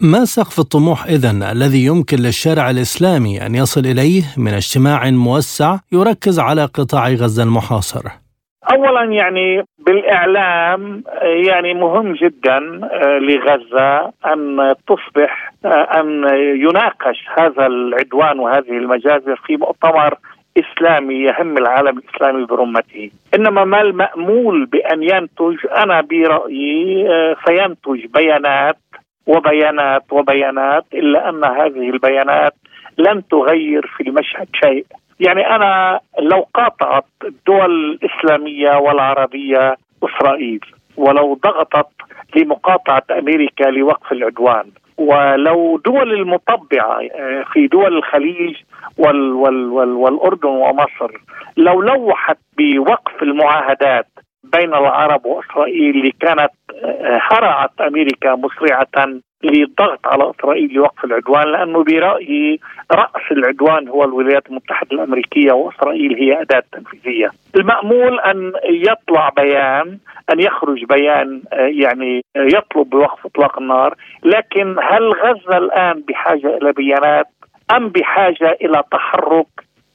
ما 0.00 0.24
سقف 0.24 0.58
الطموح 0.58 1.04
إذن 1.04 1.42
الذي 1.42 1.84
يمكن 1.84 2.16
للشارع 2.16 2.70
الإسلامي 2.70 3.46
أن 3.46 3.54
يصل 3.54 3.80
إليه 3.80 4.22
من 4.36 4.54
اجتماع 4.54 5.10
موسع 5.10 5.76
يركز 5.92 6.38
على 6.38 6.64
قطاع 6.64 7.08
غزة 7.08 7.42
المحاصر؟ 7.42 8.02
اولا 8.74 9.04
يعني 9.04 9.64
بالإعلام 9.78 11.02
يعني 11.22 11.74
مهم 11.74 12.12
جدا 12.12 12.80
آه، 12.92 13.18
لغزة 13.18 14.12
أن 14.26 14.74
تصبح 14.88 15.52
آه، 15.64 16.00
أن 16.00 16.24
يناقش 16.56 17.24
هذا 17.38 17.66
العدوان 17.66 18.38
وهذه 18.38 18.70
المجازر 18.70 19.36
في 19.46 19.56
مؤتمر 19.56 20.14
إسلامي 20.58 21.14
يهم 21.14 21.58
العالم 21.58 21.98
الإسلامي 21.98 22.44
برمته، 22.44 23.10
إنما 23.34 23.64
ما 23.64 23.80
المأمول 23.80 24.66
بأن 24.66 25.02
ينتج؟ 25.02 25.56
أنا 25.76 26.00
برأيي 26.00 27.08
آه، 27.08 27.36
سينتج 27.46 28.06
بيانات 28.06 28.76
وبيانات 29.26 30.12
وبيانات 30.12 30.84
إلا 30.94 31.28
أن 31.28 31.44
هذه 31.44 31.90
البيانات 31.90 32.54
لن 32.98 33.22
تغير 33.28 33.86
في 33.96 34.02
المشهد 34.02 34.48
شيء. 34.64 34.84
يعني 35.20 35.46
أنا 35.56 36.00
لو 36.20 36.46
قاطعت 36.54 37.04
الدول 37.24 37.90
الإسلامية 37.90 38.76
والعربية 38.76 39.76
إسرائيل 40.04 40.60
ولو 40.96 41.34
ضغطت 41.34 41.88
لمقاطعة 42.36 43.02
أمريكا 43.18 43.64
لوقف 43.64 44.12
العدوان 44.12 44.64
ولو 44.98 45.78
دول 45.84 46.12
المطبعة 46.12 47.00
آه، 47.14 47.44
في 47.52 47.66
دول 47.66 47.96
الخليج 47.96 48.56
وال 48.98 49.32
وال 49.32 49.68
وال 49.70 49.88
والأردن 49.92 50.48
ومصر 50.48 51.10
لو 51.56 51.80
لوحت 51.82 52.38
بوقف 52.58 53.22
المعاهدات 53.22 54.06
بين 54.44 54.74
العرب 54.74 55.26
وإسرائيل 55.26 55.96
اللي 55.96 56.12
كانت 56.20 56.50
آه، 56.84 57.20
هرعت 57.22 57.80
أمريكا 57.80 58.34
مسرعة 58.34 59.20
للضغط 59.44 60.06
على 60.06 60.30
إسرائيل 60.30 60.72
لوقف 60.72 61.04
العدوان 61.04 61.52
لأنه 61.52 61.84
برأيي 61.84 62.60
رأس 62.92 63.32
العدوان 63.32 63.88
هو 63.88 64.04
الولايات 64.04 64.46
المتحدة 64.46 64.88
الأمريكية 64.92 65.52
وإسرائيل 65.52 66.14
هي 66.14 66.42
أداة 66.42 66.62
تنفيذية. 66.72 67.30
المأمول 67.56 68.20
أن 68.20 68.52
يطلع 68.64 69.28
بيان 69.28 69.98
أن 70.32 70.40
يخرج 70.40 70.84
بيان 70.84 71.42
آه، 71.52 71.56
يعني 71.56 72.24
يطلب 72.36 72.90
بوقف 72.90 73.26
إطلاق 73.26 73.58
النار، 73.58 73.94
لكن 74.24 74.76
هل 74.82 75.12
غزة 75.12 75.58
الآن 75.58 76.02
بحاجة 76.08 76.56
إلى 76.56 76.72
بيانات 76.72 77.26
أم 77.76 77.88
بحاجة 77.88 78.56
إلى 78.62 78.82
تحرك 78.92 79.46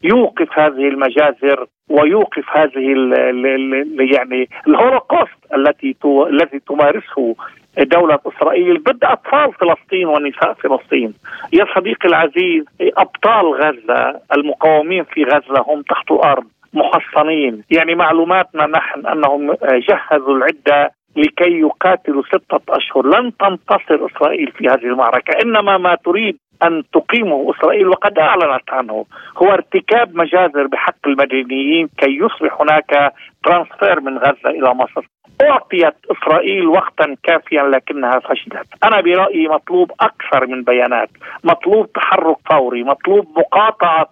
يوقف 0.06 0.60
هذه 0.60 0.88
المجازر 0.88 1.66
ويوقف 1.90 2.44
هذه 2.58 2.94
ال 2.94 3.14
ال 3.14 4.14
يعني 4.14 4.50
الهولوكوست 4.68 5.40
التي 5.56 5.96
الذي 6.06 6.60
تمارسه 6.60 7.36
دولة 7.78 8.20
إسرائيل 8.28 8.84
ضد 8.84 9.04
أطفال 9.04 9.54
فلسطين 9.54 10.08
ونساء 10.08 10.54
فلسطين. 10.54 11.14
يا 11.54 11.66
صديقي 11.76 12.10
العزيز 12.10 12.64
أبطال 12.82 13.46
غزة 13.46 14.20
المقاومين 14.38 15.04
في 15.04 15.24
غزة 15.24 15.66
هم 15.68 15.82
تحت 15.82 16.12
الأرض 16.12 16.46
محصنين. 16.74 17.64
يعني 17.72 17.96
معلوماتنا 17.96 18.66
نحن 18.66 19.06
أنهم 19.06 19.56
جهزوا 19.64 20.38
العدة 20.38 20.92
لكي 21.16 21.60
يقاتلوا 21.60 22.24
ستة 22.24 22.60
أشهر. 22.70 23.06
لن 23.08 23.32
تنتصر 23.38 24.06
إسرائيل 24.06 24.52
في 24.52 24.68
هذه 24.68 24.86
المعركة. 24.86 25.34
إنما 25.44 25.78
ما 25.78 25.96
تريد 25.96 26.38
أن 26.64 26.84
تقيمه 26.94 27.52
إسرائيل 27.52 27.88
وقد 27.88 28.20
أعلنت 28.20 28.70
عنه. 28.70 29.06
هو 29.38 29.52
ارتكاب 29.52 30.16
مجازر 30.16 30.68
بحق 30.68 31.08
المدنيين 31.08 31.90
كي 31.98 32.18
يصبح 32.18 32.62
هناك 32.62 33.14
ترانسفير 33.44 34.00
من 34.00 34.18
غزة 34.18 34.50
إلى 34.50 34.74
مصر. 34.74 35.08
أعطيت 35.42 35.96
إسرائيل 36.12 36.68
وقتا 36.68 37.16
كافيا 37.24 37.64
لكنها 37.64 38.20
فشلت. 38.20 38.68
أنا 38.84 39.02
برأيي 39.02 39.48
مطلوب 39.48 39.92
أكثر 40.02 40.48
من 40.48 40.64
بيانات. 40.64 41.10
مطلوب 41.44 41.92
تحرك 41.94 42.38
فوري. 42.50 42.84
مطلوب 42.84 43.28
مقاطعة 43.38 44.10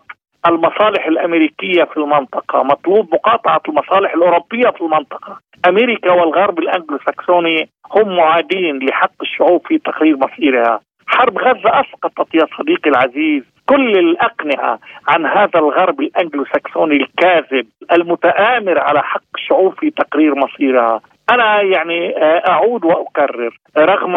المصالح 0.48 1.06
الأمريكية 1.06 1.84
في 1.84 1.98
المنطقة، 1.98 2.64
مطلوب 2.64 3.14
مقاطعة 3.14 3.62
المصالح 3.70 4.14
الأوروبية 4.14 4.70
في 4.70 4.82
المنطقة. 4.82 5.40
أمريكا 5.68 6.12
والغرب 6.12 6.60
الانجلو 6.60 7.00
ساكسوني 7.06 7.70
هم 7.96 8.16
معادين 8.18 8.80
لحق 8.80 9.22
الشعوب 9.22 9.62
في 9.68 9.78
تقرير 9.78 10.18
مصيرها. 10.18 10.80
حرب 11.08 11.38
غزة 11.38 11.70
أسقطت 11.80 12.36
يا 12.36 12.46
صديقي 12.58 12.90
العزيز 12.90 13.44
كل 13.66 13.98
الأقنعة 13.98 14.80
عن 15.08 15.26
هذا 15.26 15.60
الغرب 15.60 16.02
الانجلو 16.02 16.46
ساكسوني 16.46 16.96
الكاذب 16.96 17.68
المتآمر 17.92 18.80
على 18.80 19.04
حق 19.04 19.22
الشعوب 19.36 19.74
في 19.80 19.90
تقرير 19.90 20.36
مصيرها، 20.36 21.02
أنا 21.30 21.62
يعني 21.62 22.18
آه، 22.18 22.44
أعود 22.50 22.86
وأكرر. 22.86 23.58
رغم 23.77 24.13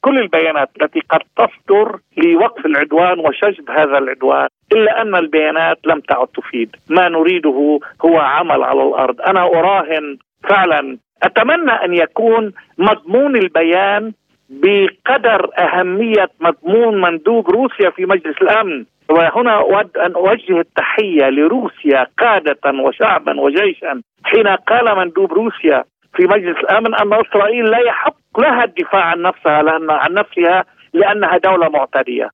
كل 0.00 0.18
البيانات 0.18 0.70
التي 0.82 1.00
قد 1.00 1.20
تصدر 1.36 1.98
لوقف 2.16 2.66
العدوان 2.66 3.18
وشجب 3.18 3.70
هذا 3.70 3.98
العدوان 3.98 4.48
إلا 4.72 5.02
أن 5.02 5.16
البيانات 5.16 5.78
لم 5.86 6.00
تعد 6.00 6.26
تفيد، 6.26 6.76
ما 6.90 7.08
نريده 7.08 7.80
هو 8.04 8.18
عمل 8.18 8.62
على 8.62 8.82
الأرض، 8.82 9.20
أنا 9.20 9.42
أراهن 9.44 10.16
فعلا. 10.48 10.98
أتمنى 11.22 11.72
أن 11.72 11.94
يكون 11.94 12.52
مضمون 12.78 13.36
البيان 13.36 14.12
بقدر 14.48 15.50
أهمية 15.58 16.28
مضمون 16.40 17.00
مندوب 17.00 17.50
روسيا 17.50 17.90
في 17.90 18.06
مجلس 18.06 18.36
الأمن. 18.42 18.84
وهنا 19.10 19.52
أود 19.52 19.96
أن 19.96 20.12
أوجه 20.12 20.60
التحية 20.60 21.28
لروسيا 21.28 22.06
قادة 22.18 22.80
وشعبا 22.80 23.40
وجيشا. 23.40 24.00
حين 24.24 24.48
قال 24.48 24.96
مندوب 24.96 25.32
روسيا 25.32 25.84
في 26.16 26.22
مجلس 26.22 26.56
الأمن 26.64 26.94
أن 26.94 27.12
إسرائيل 27.12 27.64
لا 27.70 27.78
يحق 27.78 28.40
لها 28.40 28.64
الدفاع 28.64 29.04
عن 29.04 29.22
نفسها 29.22 29.62
لأن 29.62 29.90
عن 29.90 30.14
نفسها 30.14 30.64
لأنها 30.94 31.38
دولة 31.38 31.68
معتدية. 31.68 32.30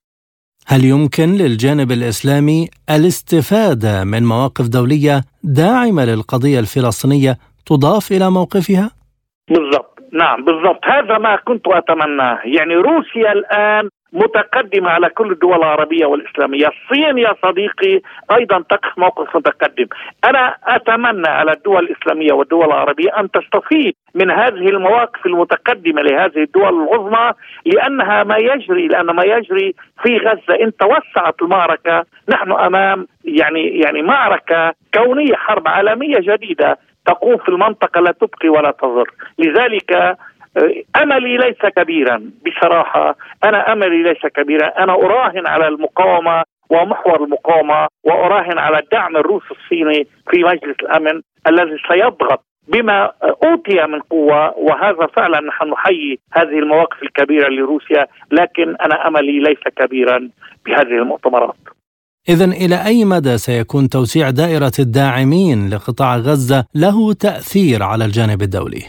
هل 0.67 0.85
يمكن 0.85 1.29
للجانب 1.29 1.93
الإسلامي 1.93 2.69
الاستفادة 2.91 4.05
من 4.05 4.25
مواقف 4.25 4.69
دولية 4.69 5.21
داعمة 5.43 6.05
للقضية 6.05 6.61
الفلسطينية 6.61 7.39
تضاف 7.67 8.13
إلى 8.13 8.31
موقفها؟ 8.31 8.91
بالضبط، 9.49 9.96
نعم 10.17 10.45
بالضبط، 10.45 10.85
هذا 10.85 11.19
ما 11.19 11.37
كنت 11.37 11.69
أتمناه، 11.69 12.39
يعني 12.45 12.75
روسيا 12.75 13.33
الآن 13.33 13.89
متقدمة 14.13 14.91
على 14.91 15.09
كل 15.09 15.33
الدول 15.33 15.57
العربية 15.57 16.07
والإسلامية. 16.07 16.67
الصين 16.69 17.19
يا 17.19 17.35
صديقي 17.43 18.01
أيضا 18.39 18.65
تقف 18.71 18.99
موقف 18.99 19.37
متقدم. 19.37 19.87
أنا 20.25 20.55
أتمنى 20.65 21.29
على 21.29 21.53
الدول 21.53 21.85
الإسلامية 21.85 22.33
والدول 22.33 22.65
العربية 22.65 23.21
أن 23.21 23.31
تستفيد 23.31 23.95
من 24.15 24.31
هذه 24.31 24.69
المواقف 24.69 25.27
المتقدمة 25.27 26.03
لهذه 26.03 26.43
الدول 26.43 26.83
العظمى 26.83 27.33
لأنها 27.67 28.25
ما 28.25 28.37
يجري 28.37 28.89
لأن 28.89 29.07
ما 29.07 29.23
يجري 29.23 29.75
في 30.03 30.19
غزة. 30.19 30.55
إن 30.63 30.77
توسعت 30.77 31.43
المعركة 31.43 32.05
نحن 32.29 32.53
أمام 32.53 33.07
يعني 33.25 33.81
يعني 33.81 34.03
معركة 34.03 34.73
كونية 34.95 35.35
حرب 35.35 35.69
عالمية 35.69 36.19
جديدة. 36.21 36.79
تقوم 37.07 37.37
في 37.37 37.49
المنطقة 37.49 38.01
لا 38.01 38.13
تبقي 38.13 38.49
ولا 38.49 38.71
تضر. 38.71 39.11
لذلك 39.39 40.17
أملي 41.03 41.37
ليس 41.37 41.73
كبيرا. 41.77 42.31
بصراحة 42.47 43.17
أنا 43.45 43.73
أملي 43.73 44.03
ليس 44.03 44.27
كبيرا. 44.27 44.67
أنا 44.67 44.93
أراهن 44.93 45.47
على 45.47 45.69
المقاومة 45.69 46.43
ومحور 46.71 47.25
المقاومة 47.25 47.89
وأراهن 48.05 48.59
على 48.59 48.79
الدعم 48.79 49.17
الروسي 49.17 49.47
الصيني 49.51 50.07
في 50.31 50.45
مجلس 50.45 50.77
الأمن 50.83 51.23
الذي 51.49 51.77
سيضغط 51.89 52.45
بما 52.69 53.13
أوتي 53.45 53.87
من 53.87 54.01
قوة. 54.01 54.59
وهذا 54.59 55.07
فعلا 55.07 55.41
نحن 55.41 55.71
نحيي 55.71 56.19
هذه 56.33 56.59
المواقف 56.59 57.03
الكبيرة 57.03 57.49
لروسيا. 57.49 58.07
لكن 58.33 58.77
أنا 58.85 59.07
أملي 59.09 59.39
ليس 59.39 59.63
كبيرا 59.77 60.31
بهذه 60.67 60.99
المؤتمرات. 61.03 61.57
إذا 62.29 62.45
إلى 62.45 62.77
أي 62.87 63.05
مدى 63.05 63.39
سيكون 63.39 63.89
توسيع 63.89 64.31
دائرة 64.31 64.73
الداعمين 64.79 65.71
لقطاع 65.71 66.17
غزة 66.17 66.65
له 66.75 67.13
تأثير 67.13 67.83
على 67.83 68.05
الجانب 68.05 68.43
الدولي؟ 68.43 68.83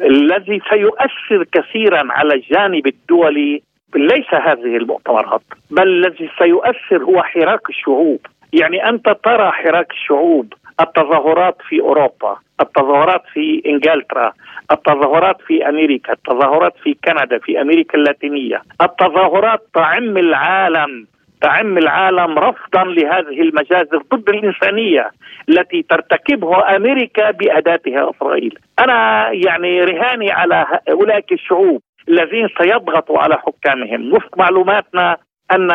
الذي 0.00 0.60
سيؤثر 0.70 1.44
كثيرا 1.52 2.02
على 2.12 2.34
الجانب 2.34 2.86
الدولي 2.86 3.62
ليس 3.96 4.34
هذه 4.34 4.76
المؤتمرات 4.76 5.42
بل 5.70 5.88
الذي 5.88 6.30
سيؤثر 6.38 7.04
هو 7.04 7.22
حراك 7.22 7.68
الشعوب 7.68 8.20
يعني 8.52 8.88
أنت 8.88 9.16
ترى 9.24 9.50
حراك 9.52 9.90
الشعوب 9.90 10.52
التظاهرات 10.80 11.56
في 11.68 11.80
أوروبا 11.80 12.36
التظاهرات 12.60 13.22
في 13.32 13.62
إنجلترا 13.66 14.32
التظاهرات 14.72 15.36
في 15.46 15.68
أمريكا 15.68 16.12
التظاهرات 16.12 16.74
في 16.82 16.96
كندا 17.04 17.38
في 17.38 17.60
أمريكا 17.60 17.98
اللاتينية 17.98 18.62
التظاهرات 18.82 19.60
تعم 19.74 20.16
العالم 20.16 21.06
تعم 21.40 21.78
العالم 21.78 22.38
رفضا 22.38 22.84
لهذه 22.84 23.40
المجازر 23.40 24.02
ضد 24.14 24.28
الإنسانية 24.28 25.10
التي 25.48 25.82
ترتكبها 25.82 26.76
أمريكا 26.76 27.30
بأداتها 27.30 28.10
إسرائيل. 28.10 28.58
أنا 28.78 29.28
يعني 29.32 29.80
رهاني 29.80 30.32
على 30.32 30.66
اولئك 30.90 31.32
الشعوب 31.32 31.82
الذين 32.08 32.48
سيضغطوا 32.58 33.18
على 33.18 33.36
حكامهم 33.38 34.12
وفق 34.12 34.38
معلوماتنا 34.38 35.16
أن 35.52 35.70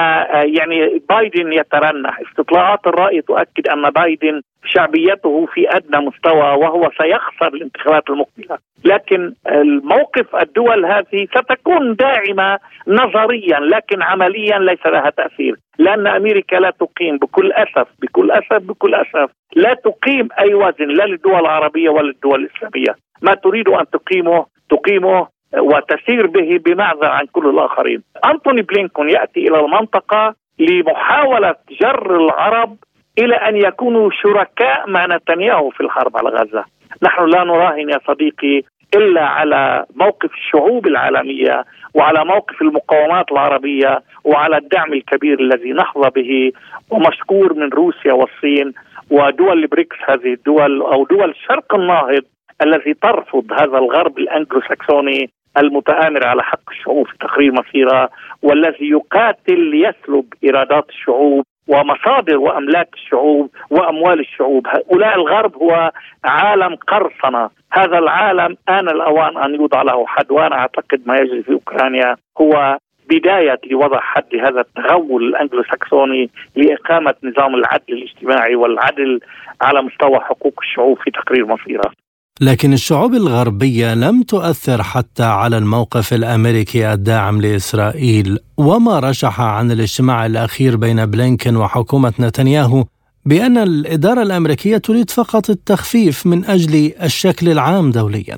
يعني 0.55 1.01
بايدن 1.09 1.53
يترنح. 1.53 2.19
استطلاعات 2.19 2.87
الرأي 2.87 3.21
تؤكد 3.21 3.67
أن 3.67 3.89
بايدن 3.89 4.41
شعبيته 4.65 5.45
في 5.53 5.77
أدنى 5.77 6.05
مستوى 6.05 6.41
وهو 6.41 6.89
سيخسر 7.01 7.47
الانتخابات 7.47 8.09
المقبلة. 8.09 8.57
لكن 8.85 9.33
الموقف 9.47 10.35
الدول 10.35 10.85
هذه 10.85 11.27
ستكون 11.37 11.95
داعمة 11.95 12.59
نظريا 12.87 13.59
لكن 13.59 14.01
عمليا 14.01 14.59
ليس 14.59 14.85
لها 14.85 15.09
تأثير. 15.09 15.55
لأن 15.79 16.07
أمريكا 16.07 16.55
لا 16.55 16.69
تقيم 16.79 17.17
بكل 17.17 17.51
أسف 17.51 17.87
بكل 18.01 18.31
أسف 18.31 18.61
بكل 18.61 18.95
أسف. 18.95 19.29
لا 19.55 19.73
تقيم 19.73 20.29
أي 20.39 20.53
وزن 20.53 20.87
لا 20.87 21.03
للدول 21.03 21.39
العربية 21.39 21.89
ولا 21.89 22.07
للدول 22.07 22.41
الإسلامية. 22.41 22.95
ما 23.21 23.33
تريد 23.33 23.69
أن 23.69 23.85
تقيمه 23.89 24.45
تقيمه 24.69 25.27
وتسير 25.57 26.27
به 26.27 26.59
بمعزل 26.65 27.05
عن 27.05 27.25
كل 27.25 27.49
الآخرين. 27.49 28.03
أنتوني 28.25 28.61
بلينكون 28.61 29.09
يأتي 29.09 29.39
إلى 29.39 29.59
المنطقة 29.59 30.35
لمحاولة 30.59 31.55
جر 31.81 32.15
العرب 32.15 32.77
إلى 33.19 33.35
أن 33.35 33.55
يكونوا 33.57 34.09
شركاء 34.21 34.89
مع 34.89 35.05
نتنياهو 35.05 35.69
في 35.69 35.81
الحرب 35.81 36.17
على 36.17 36.29
غزة. 36.29 36.63
نحن 37.03 37.25
لا 37.25 37.43
نراهن 37.43 37.89
يا 37.89 37.99
صديقي 38.07 38.63
إلا 38.95 39.25
على 39.25 39.85
موقف 39.95 40.31
الشعوب 40.33 40.87
العالمية 40.87 41.63
وعلى 41.93 42.25
موقف 42.25 42.61
المقاومات 42.61 43.31
العربية 43.31 44.01
وعلى 44.23 44.57
الدعم 44.57 44.93
الكبير 44.93 45.39
الذي 45.39 45.71
نحظى 45.73 46.09
به 46.09 46.51
ومشكور 46.89 47.53
من 47.53 47.69
روسيا 47.69 48.13
والصين 48.13 48.73
ودول 49.09 49.59
البريكس 49.63 49.95
هذه 50.09 50.33
الدول 50.33 50.81
أو 50.81 51.05
دول 51.05 51.29
الشرق 51.29 51.75
الناهض 51.75 52.23
الذي 52.61 52.93
ترفض 52.93 53.51
هذا 53.51 53.77
الغرب 53.77 54.19
الانجلو 54.19 54.61
ساكسوني 54.61 55.29
المتآمر 55.57 56.27
على 56.27 56.43
حق 56.43 56.69
الشعوب 56.71 57.07
في 57.07 57.17
تقرير 57.17 57.51
مصيرها 57.51 58.09
والذي 58.41 58.89
يقاتل 58.89 59.59
ليسلب 59.59 60.33
إيرادات 60.43 60.89
الشعوب 60.89 61.45
ومصادر 61.67 62.37
وأملاك 62.37 62.89
الشعوب 62.93 63.49
وأموال 63.69 64.19
الشعوب، 64.19 64.67
هؤلاء 64.67 65.15
الغرب 65.15 65.55
هو 65.55 65.91
عالم 66.25 66.75
قرصنة، 66.75 67.49
هذا 67.71 67.97
العالم 67.99 68.57
آن 68.69 68.89
الأوان 68.89 69.37
أن 69.37 69.55
يوضع 69.55 69.81
له 69.81 70.05
حد 70.07 70.31
وأنا 70.31 70.55
أعتقد 70.55 71.01
ما 71.05 71.17
يجري 71.17 71.43
في 71.43 71.51
أوكرانيا 71.53 72.15
هو 72.41 72.77
بداية 73.09 73.59
لوضع 73.71 73.99
حد 73.99 74.23
لهذا 74.33 74.61
التغول 74.61 75.23
الأنجلو 75.23 75.63
ساكسوني 75.63 76.29
لإقامة 76.55 77.13
نظام 77.23 77.55
العدل 77.55 77.93
الاجتماعي 77.93 78.55
والعدل 78.55 79.19
على 79.61 79.81
مستوى 79.81 80.19
حقوق 80.19 80.53
الشعوب 80.61 80.97
في 80.97 81.11
تقرير 81.11 81.45
مصيرها. 81.45 81.91
لكن 82.41 82.73
الشعوب 82.73 83.13
الغربية 83.13 83.93
لم 83.93 84.23
تؤثر 84.23 84.83
حتى 84.83 85.23
على 85.23 85.57
الموقف 85.57 86.13
الأمريكي 86.13 86.93
الداعم 86.93 87.41
لإسرائيل. 87.41 88.39
وما 88.57 88.99
رشح 88.99 89.41
عن 89.41 89.71
الاجتماع 89.71 90.25
الأخير 90.25 90.77
بين 90.77 91.05
بلينكن 91.05 91.55
وحكومة 91.55 92.13
نتنياهو 92.19 92.83
بأن 93.25 93.57
الإدارة 93.57 94.21
الأمريكية 94.21 94.77
تريد 94.77 95.09
فقط 95.09 95.49
التخفيف 95.49 96.25
من 96.25 96.45
أجل 96.45 96.91
الشكل 97.03 97.49
العام 97.49 97.91
دوليا. 97.91 98.37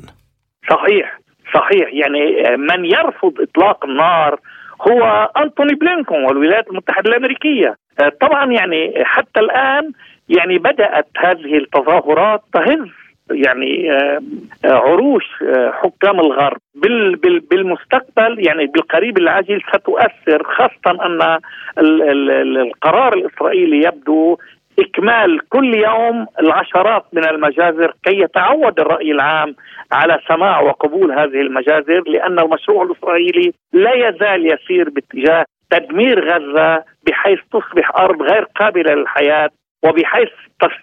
صحيح 0.69 1.19
صحيح. 1.53 1.87
يعني 1.93 2.21
من 2.57 2.85
يرفض 2.85 3.33
إطلاق 3.39 3.85
النار 3.85 4.39
هو 4.87 5.29
أنتوني 5.37 5.75
بلينكون 5.75 6.23
والولايات 6.25 6.67
المتحدة 6.67 7.09
الأمريكية. 7.09 7.75
طبعا 8.21 8.51
يعني 8.51 8.93
حتى 9.03 9.39
الآن 9.39 9.91
يعني 10.29 10.57
بدأت 10.57 11.07
هذه 11.17 11.57
التظاهرات 11.57 12.43
تهز 12.53 13.04
يعني 13.31 13.91
آه، 13.91 14.21
آه، 14.65 14.73
عروش 14.73 15.23
آه، 15.43 15.71
حكام 15.71 16.19
الغرب 16.19 16.57
بالمستقبل 17.51 18.47
يعني 18.47 18.65
بالقريب 18.65 19.17
العاجل 19.17 19.61
ستؤثر 19.73 20.43
خاصة 20.43 21.05
أن 21.05 21.39
القرار 22.57 23.13
الإسرائيلي 23.13 23.87
يبدو 23.87 24.37
إكمال 24.79 25.49
كل 25.49 25.75
يوم 25.75 26.25
العشرات 26.39 27.05
من 27.13 27.25
المجازر 27.25 27.93
كي 28.03 28.19
يتعود 28.19 28.79
الرأي 28.79 29.11
العام 29.11 29.55
على 29.91 30.19
سماع 30.27 30.61
وقبول 30.61 31.11
هذه 31.11 31.41
المجازر 31.41 32.03
لأن 32.07 32.39
المشروع 32.39 32.83
الإسرائيلي 32.83 33.53
لا 33.73 33.93
يزال 33.93 34.53
يسير 34.53 34.89
باتجاه 34.89 35.45
تدمير 35.69 36.31
غزة 36.31 36.83
بحيث 37.07 37.39
تصبح 37.51 37.91
أرض 37.97 38.21
غير 38.21 38.43
قابلة 38.43 38.93
للحياة. 38.93 39.49
وبحيث 39.85 40.29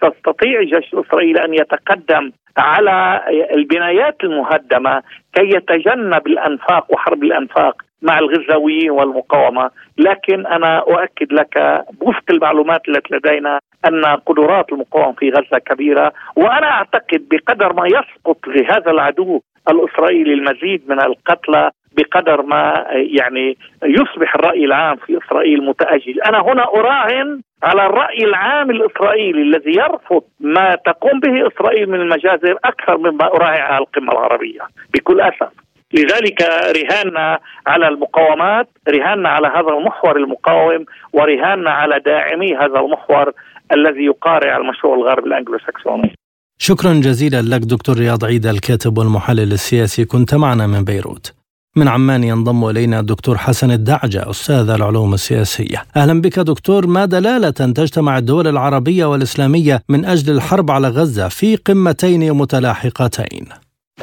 تستطيع 0.01 0.59
الجيش 0.59 0.93
الاسرائيلي 0.93 1.45
أن 1.45 1.53
يتقدم 1.53 2.31
على 2.57 3.21
البنايات 3.53 4.15
المهدمة 4.23 5.01
كي 5.33 5.49
يتجنب 5.55 6.27
الأنفاق 6.27 6.93
وحرب 6.93 7.23
الأنفاق 7.23 7.81
مع 8.01 8.19
الغزاويين 8.19 8.91
والمقاومة، 8.91 9.69
لكن 9.97 10.47
أنا 10.47 10.77
أؤكد 10.79 11.33
لك 11.33 11.83
وفق 12.01 12.23
المعلومات 12.29 12.81
التي 12.89 13.15
لدينا 13.15 13.59
أن 13.87 14.05
قدرات 14.05 14.71
المقاومة 14.71 15.13
في 15.13 15.29
غزة 15.29 15.57
كبيرة 15.57 16.13
وأنا 16.35 16.71
أعتقد 16.71 17.27
بقدر 17.31 17.73
ما 17.73 17.87
يسقط 17.87 18.47
لهذا 18.47 18.91
العدو 18.91 19.41
الإسرائيلي 19.69 20.33
المزيد 20.33 20.81
من 20.89 21.01
القتلى 21.01 21.71
بقدر 21.97 22.41
ما 22.41 22.85
يعني 22.91 23.57
يصبح 23.83 24.35
الرأي 24.35 24.65
العام 24.65 24.95
في 24.95 25.17
إسرائيل 25.17 25.65
متاجج، 25.65 26.19
أنا 26.25 26.41
هنا 26.41 26.63
أراهن 26.63 27.41
على 27.63 27.85
الرأي 27.85 28.23
العام 28.23 28.71
الإسرائيلي 28.71 29.41
الذي 29.41 29.71
يرفض 29.71 30.23
ما 30.39 30.75
تقوم 30.85 31.19
به 31.19 31.47
إسرائيل 31.47 31.89
من 31.89 32.01
المجازر 32.01 32.57
أكثر 32.65 32.97
مما 32.97 33.25
أراهن 33.25 33.61
على 33.61 33.77
القمة 33.77 34.11
العربية 34.11 34.61
بكل 34.93 35.21
أسف. 35.21 35.49
لذلك 35.93 36.41
رهاننا 36.77 37.39
على 37.67 37.87
المقاومات 37.87 38.67
رهاننا 38.89 39.29
على 39.29 39.47
هذا 39.47 39.77
المحور 39.77 40.17
المقاوم 40.17 40.85
ورهاننا 41.13 41.71
على 41.71 41.99
داعمي 41.99 42.55
هذا 42.55 42.79
المحور 42.79 43.31
الذي 43.75 44.05
يقارع 44.05 44.57
المشروع 44.57 44.95
الغربي 44.95 45.27
الانجلو 45.27 45.57
ساكسوني 45.59 46.15
شكرا 46.57 46.93
جزيلا 46.93 47.41
لك 47.55 47.61
دكتور 47.61 47.95
رياض 47.95 48.25
عيد 48.25 48.45
الكاتب 48.45 48.97
والمحلل 48.97 49.51
السياسي. 49.51 50.05
كنت 50.05 50.35
معنا 50.35 50.67
من 50.67 50.83
بيروت. 50.83 51.42
من 51.75 51.87
عمان 51.87 52.23
ينضم 52.23 52.69
إلينا 52.69 52.99
الدكتور 52.99 53.37
حسن 53.37 53.71
الدعجة 53.71 54.29
أستاذ 54.29 54.69
العلوم 54.69 55.13
السياسية. 55.13 55.77
أهلا 55.95 56.21
بك 56.21 56.39
دكتور، 56.39 56.87
ما 56.87 57.05
دلالة 57.05 57.49
تجتمع 57.49 58.17
الدول 58.17 58.47
العربية 58.47 59.05
والإسلامية 59.05 59.79
من 59.89 60.05
أجل 60.05 60.35
الحرب 60.35 60.71
على 60.71 60.87
غزة 60.87 61.27
في 61.27 61.55
قمتين 61.55 62.33
متلاحقتين؟ 62.33 63.45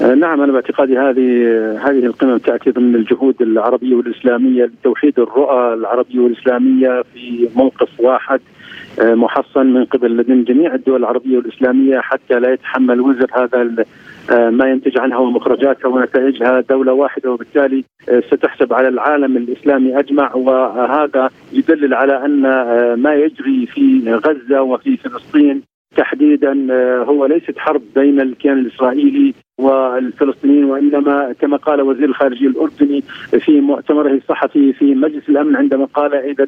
نعم 0.01 0.43
أنا 0.43 0.53
باعتقادي 0.53 0.99
هذه 0.99 1.29
هذه 1.89 2.07
القمم 2.07 2.39
تأتي 2.39 2.71
ضمن 2.71 2.95
الجهود 2.95 3.43
العربية 3.43 3.95
والإسلامية 3.95 4.65
لتوحيد 4.65 5.19
الرؤى 5.19 5.75
العربية 5.75 6.21
والإسلامية 6.21 7.03
في 7.15 7.49
موقف 7.57 8.01
واحد 8.01 8.41
آه، 9.01 9.15
محصن 9.15 9.67
من 9.67 9.85
قبل 9.85 10.17
لدن 10.17 10.45
جميع 10.45 10.75
الدول 10.75 10.97
العربية 10.97 11.37
والإسلامية 11.37 12.01
حتى 12.01 12.41
لا 12.41 12.53
يتحمل 12.53 13.01
وزر 13.01 13.27
هذا 13.33 13.85
ما 14.31 14.71
ينتج 14.71 14.99
عنها 14.99 15.19
ومخرجاتها 15.19 15.89
ونتائجها 15.89 16.61
دولة 16.61 16.93
واحدة 16.93 17.33
وبالتالي 17.33 17.85
آه، 18.09 18.21
ستحسب 18.21 18.73
على 18.73 18.89
العالم 18.89 19.37
الإسلامي 19.37 19.99
أجمع. 19.99 20.35
وهذا 20.35 21.31
يدلل 21.53 21.95
على 21.95 22.25
أن 22.25 22.43
ما 22.95 23.15
يجري 23.15 23.67
في 23.67 24.13
غزة 24.15 24.63
وفي 24.63 24.97
فلسطين 24.97 25.63
تحديدا 25.97 26.67
هو 27.05 27.27
ليست 27.27 27.59
حرب 27.59 27.83
بين 27.95 28.21
الكيان 28.21 28.59
الإسرائيلي 28.59 29.35
والفلسطينيين 29.59 30.65
وإنما 30.65 31.35
كما 31.41 31.57
قال 31.57 31.81
وزير 31.83 32.05
الخارجية 32.05 32.47
الأردني 32.47 33.03
في 33.41 33.61
مؤتمره 33.61 34.11
الصحفي 34.11 34.73
في 34.73 34.95
مجلس 34.95 35.29
الأمن 35.29 35.57
عندما 35.57 35.85
قال 35.85 36.15
إذا 36.15 36.47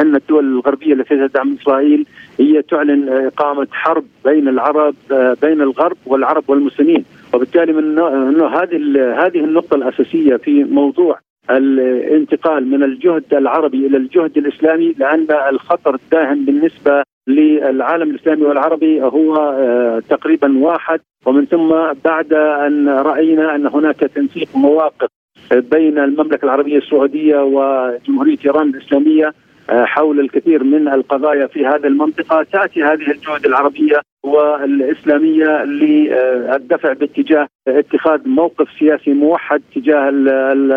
ان 0.00 0.16
الدول 0.16 0.44
الغربية 0.44 0.94
التي 0.94 1.28
تدعم 1.28 1.56
إسرائيل 1.62 2.06
هي 2.40 2.62
تعلن 2.62 3.08
إقامة 3.08 3.66
حرب 3.72 4.04
بين 4.24 4.48
العرب 4.48 4.94
بين 5.42 5.60
الغرب 5.60 5.96
والعرب 6.06 6.44
والمسلمين. 6.48 7.04
وبالتالي 7.34 7.72
من 7.72 7.98
هذه 8.40 8.76
هذه 9.26 9.38
النقطة 9.44 9.74
الأساسية 9.74 10.36
في 10.36 10.64
موضوع 10.64 11.18
الانتقال 11.50 12.66
من 12.66 12.82
الجهد 12.82 13.34
العربي 13.34 13.86
إلى 13.86 13.96
الجهد 13.96 14.38
الإسلامي 14.38 14.94
لأن 14.98 15.26
الخطر 15.50 15.94
الداهم 15.94 16.44
بالنسبة 16.44 17.02
للعالم 17.28 18.10
الإسلامي 18.10 18.42
والعربي 18.42 19.02
هو 19.02 19.36
آه، 19.36 20.02
تقريبا 20.08 20.58
واحد. 20.58 21.00
ومن 21.26 21.46
ثم 21.46 21.68
بعد 22.04 22.32
أن 22.32 22.88
رأينا 22.88 23.54
أن 23.54 23.66
هناك 23.66 23.96
تنسيق 23.96 24.48
مواقف 24.56 25.08
بين 25.52 25.98
المملكة 25.98 26.44
العربية 26.44 26.78
السعودية 26.78 27.36
وجمهورية 27.36 28.38
إيران 28.44 28.68
الإسلامية 28.68 29.34
حول 29.70 30.20
الكثير 30.20 30.64
من 30.64 30.88
القضايا 30.88 31.46
في 31.46 31.66
هذه 31.66 31.86
المنطقة. 31.86 32.42
تأتي 32.52 32.82
هذه 32.82 33.10
الجهود 33.10 33.46
العربية 33.46 34.00
والإسلامية 34.22 35.64
للدفع 35.64 36.92
باتجاه 36.92 37.46
اتخاذ 37.68 38.28
موقف 38.28 38.68
سياسي 38.78 39.12
موحد 39.12 39.62
تجاه 39.74 40.08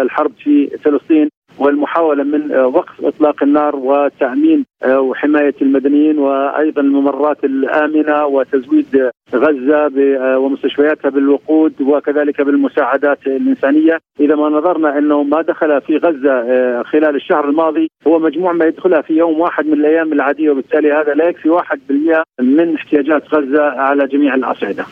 الحرب 0.02 0.32
في 0.44 0.68
فلسطين. 0.68 1.30
والمحاولة 1.60 2.24
من 2.24 2.52
آه، 2.52 2.68
وقف 2.68 3.06
إطلاق 3.06 3.44
النار 3.44 3.76
وتأمين 3.76 4.66
آه، 4.84 5.00
وحماية 5.00 5.56
المدنيين 5.62 6.20
وأيضا 6.20 6.82
الممرات 6.82 7.44
الآمنة 7.44 8.26
وتزويد 8.26 9.10
غزة 9.36 9.92
آه، 10.20 10.40
ومستشفياتها 10.40 11.10
بالوقود 11.10 11.82
وكذلك 11.82 12.42
بالمساعدات 12.42 13.28
الإنسانية، 13.28 14.00
إذا 14.20 14.36
ما 14.36 14.50
نظرنا 14.50 14.98
أنه 14.98 15.24
ما 15.24 15.42
دخل 15.42 15.82
في 15.82 15.98
غزة 15.98 16.44
خلال 16.84 17.16
الشهر 17.16 17.50
الماضي 17.50 17.92
هو 18.08 18.20
مجموع 18.20 18.54
ما 18.54 18.66
يدخلها 18.66 19.02
في 19.02 19.14
يوم 19.14 19.40
واحد 19.40 19.66
من 19.66 19.74
الأيام 19.74 20.14
العادية 20.14 20.50
وبالتالي 20.52 20.92
هذا 20.92 21.14
لا 21.14 21.30
يكفي 21.30 21.50
1% 21.50 22.24
من 22.42 22.76
احتياجات 22.76 23.24
غزة 23.34 23.64
على 23.64 24.08
جميع 24.08 24.36
الأصعدة. 24.36 24.86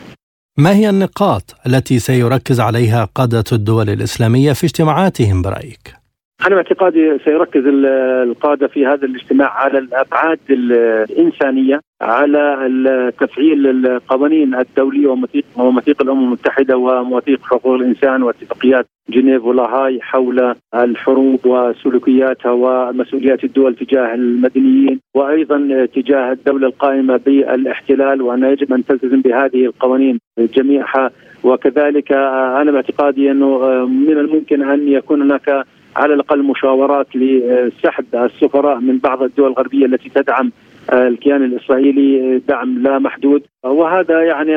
ما 0.58 0.72
هي 0.74 0.90
النقاط 0.90 1.42
التي 1.66 1.98
سيركز 1.98 2.60
عليها 2.60 3.08
قادة 3.14 3.44
الدول 3.52 3.88
الإسلامية 3.88 4.52
في 4.52 4.64
اجتماعاتهم 4.64 5.42
برأيك؟ 5.42 6.05
أنا 6.40 6.54
باعتقادي 6.54 7.18
سيركز 7.24 7.62
القادة 7.66 8.66
في 8.66 8.86
هذا 8.86 9.06
الاجتماع 9.06 9.50
على 9.50 9.78
الأبعاد 9.78 10.38
الإنسانية 10.50 11.80
على 12.00 13.12
تفعيل 13.20 13.86
القوانين 13.86 14.54
الدولية 14.54 15.08
ومواثيق 15.08 15.44
ومواثيق 15.56 16.02
الأمم 16.02 16.24
المتحدة 16.24 16.76
ومواثيق 16.76 17.40
حقوق 17.42 17.74
الإنسان 17.74 18.22
واتفاقيات 18.22 18.86
جنيف 19.08 19.44
ولاهاي 19.44 20.00
حول 20.00 20.54
الحروب 20.74 21.46
وسلوكياتها 21.46 22.50
ومسؤوليات 22.52 23.44
الدول 23.44 23.76
تجاه 23.76 24.14
المدنيين 24.14 25.00
وأيضا 25.14 25.86
تجاه 25.94 26.32
الدولة 26.32 26.66
القائمة 26.66 27.16
بالاحتلال 27.16 28.22
وأن 28.22 28.44
يجب 28.44 28.72
أن 28.72 28.84
تلتزم 28.84 29.20
بهذه 29.20 29.64
القوانين 29.64 30.18
جميعها. 30.38 31.10
وكذلك 31.44 32.12
أنا 32.12 32.70
باعتقادي 32.72 33.30
أنه 33.30 33.58
من 33.86 34.18
الممكن 34.18 34.62
أن 34.70 34.88
يكون 34.88 35.22
هناك 35.22 35.64
على 35.96 36.14
الأقل 36.14 36.42
مشاورات 36.42 37.06
لسحب 37.14 38.04
السفراء 38.14 38.78
من 38.78 38.98
بعض 38.98 39.22
الدول 39.22 39.50
الغربية 39.50 39.86
التي 39.86 40.08
تدعم 40.08 40.52
الكيان 40.92 41.44
الإسرائيلي 41.44 42.38
دعم 42.48 42.78
لا 42.78 42.98
محدود. 42.98 43.42
وهذا 43.64 44.22
يعني 44.22 44.56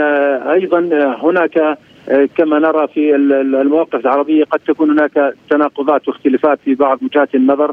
أيضا 0.51 0.79
هناك 1.21 1.77
كما 2.37 2.59
نرى 2.59 2.87
في 2.87 3.15
المواقف 3.15 3.95
العربية 3.95 4.43
قد 4.43 4.59
تكون 4.59 4.91
هناك 4.91 5.33
تناقضات 5.49 6.07
واختلافات 6.07 6.59
في 6.65 6.75
بعض 6.75 7.03
وجهات 7.03 7.35
النظر. 7.35 7.71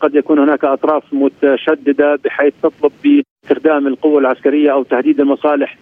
قد 0.00 0.14
يكون 0.14 0.38
هناك 0.38 0.64
أطراف 0.64 1.02
متشددة 1.12 2.18
بحيث 2.24 2.54
تطلب 2.62 2.92
باستخدام 3.04 3.86
القوة 3.86 4.18
العسكرية 4.18 4.72
أو 4.72 4.82
تهديد 4.82 5.20
المصالح 5.20 5.76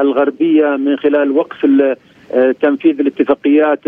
الغربية 0.00 0.76
من 0.76 0.96
خلال 0.96 1.30
وقف 1.30 1.64
تنفيذ 2.60 3.00
الاتفاقيات 3.00 3.86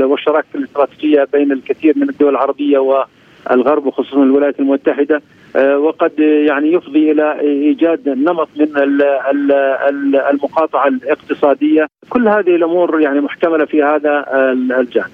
والشراكة 0.00 0.46
الاستراتيجيه 0.54 1.28
بين 1.32 1.52
الكثير 1.52 1.98
من 1.98 2.08
الدول 2.08 2.30
العربية 2.30 2.78
والغرب 2.78 3.86
وخصوصا 3.86 4.22
الولايات 4.22 4.60
المتحدة 4.60 5.22
آه، 5.56 5.78
وقد 5.78 6.18
يعني 6.18 6.72
يفضي 6.72 7.12
إلى 7.12 7.40
إيجاد 7.40 8.08
نمط 8.08 8.48
من 8.56 8.68
المقاطعة 10.30 10.88
الاقتصادية، 10.88 11.86
كل 12.08 12.28
هذه 12.28 12.56
الأمور 12.56 13.00
يعني 13.00 13.20
محتملة 13.20 13.64
في 13.64 13.82
هذا 13.82 14.24
الجانب. 14.80 15.10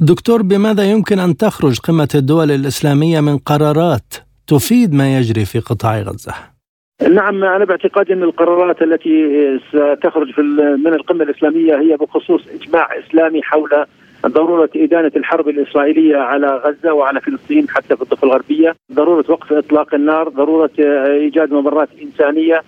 دكتور 0.00 0.42
بماذا 0.42 0.84
يمكن 0.90 1.18
أن 1.18 1.36
تخرج 1.36 1.78
قمة 1.78 2.08
الدول 2.14 2.50
الإسلامية 2.50 3.20
من 3.20 3.38
قرارات 3.38 4.14
تفيد 4.46 4.94
ما 4.94 5.18
يجري 5.18 5.44
في 5.44 5.58
قطاع 5.58 6.00
غزة؟ 6.00 6.57
نعم 7.02 7.44
أنا 7.44 7.64
باعتقادي 7.64 8.12
أن 8.12 8.22
القرارات 8.22 8.82
التي 8.82 9.28
ستخرج 9.68 10.30
في 10.30 10.42
من 10.84 10.94
القمة 10.94 11.24
الإسلامية 11.24 11.80
هي 11.80 11.96
بخصوص 11.96 12.42
إجماع 12.62 12.88
إسلامي 12.98 13.42
حول 13.42 13.84
ضرورة 14.26 14.70
إدانة 14.76 15.12
الحرب 15.16 15.48
الإسرائيلية 15.48 16.16
على 16.16 16.46
غزة 16.46 16.92
وعلى 16.92 17.20
فلسطين 17.20 17.68
حتى 17.68 17.96
في 17.96 18.02
الضفة 18.02 18.26
الغربية، 18.26 18.76
ضرورة 18.92 19.24
وقف 19.28 19.52
إطلاق 19.52 19.94
النار، 19.94 20.28
ضرورة 20.28 20.70
إيجاد 20.78 21.52
ممرات 21.52 21.88
إنسانية، 22.02 22.62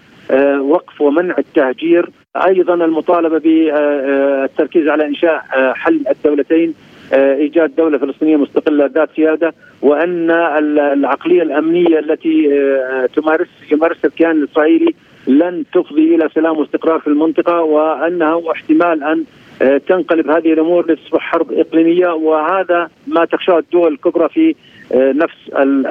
وقف 0.61 1.01
ومنع 1.01 1.35
التهجير، 1.39 2.11
أيضا 2.37 2.75
المطالبة 2.75 3.39
بالتركيز 3.39 4.89
على 4.89 5.07
إنشاء 5.07 5.45
حل 5.75 6.05
الدولتين 6.11 6.69
آه، 6.69 6.90
إيجاد 7.13 7.77
دولة 7.77 7.99
فلسطينية 7.99 8.37
مستقلة 8.37 8.87
ذات 8.87 9.09
سيادة 9.17 9.55
وأن 9.83 10.31
العقلية 10.79 11.43
الأمنية 11.43 11.99
التي 11.99 12.49
آه، 12.53 13.07
تمارس 13.07 13.49
يمارسها 13.73 14.09
الكيان 14.09 14.31
الإسرائيلي 14.31 14.95
لن 15.27 15.65
تفضي 15.73 16.15
إلى 16.15 16.29
سلام 16.35 16.59
واستقرار 16.59 17.01
في 17.01 17.07
المنطقة 17.07 17.61
وأنه 17.61 18.53
احتمال 18.53 19.05
أن 19.05 19.25
آه، 19.63 19.79
تنقلب 19.89 20.31
هذه 20.31 20.53
الأمور 20.53 20.93
لتصبح 20.93 21.21
حرب 21.21 21.53
إقليمية 21.53 22.09
وهذا 22.09 22.89
ما 23.07 23.25
تخشاه 23.25 23.59
الدول 23.59 23.93
الكبرى 23.93 24.29
في 24.29 24.55
نفس 24.95 25.37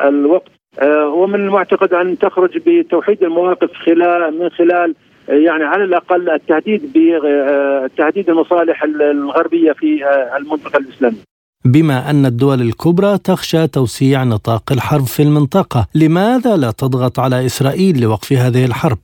الوقت. 0.03 0.51
ومن 0.87 1.35
المعتقد 1.35 1.93
أن 1.93 2.17
تخرج 2.17 2.57
بتوحيد 2.65 3.23
المواقف 3.23 3.73
خلال 3.73 4.39
من 4.39 4.49
خلال 4.49 4.95
يعني 5.29 5.63
على 5.63 5.83
الأقل 5.83 6.29
التهديد 6.29 6.81
بتهديد 6.95 8.29
المصالح 8.29 8.83
الغربية 8.83 9.71
في 9.71 10.05
المنطقة 10.37 10.77
الإسلامية. 10.77 11.29
بما 11.65 12.09
أن 12.09 12.25
الدول 12.25 12.61
الكبرى 12.61 13.17
تخشى 13.17 13.67
توسيع 13.67 14.23
نطاق 14.23 14.71
الحرب 14.71 15.05
في 15.05 15.23
المنطقة 15.23 15.87
لماذا 15.95 16.57
لا 16.57 16.71
تضغط 16.71 17.19
على 17.19 17.45
إسرائيل 17.45 18.01
لوقف 18.01 18.33
هذه 18.33 18.65
الحرب؟ 18.65 18.99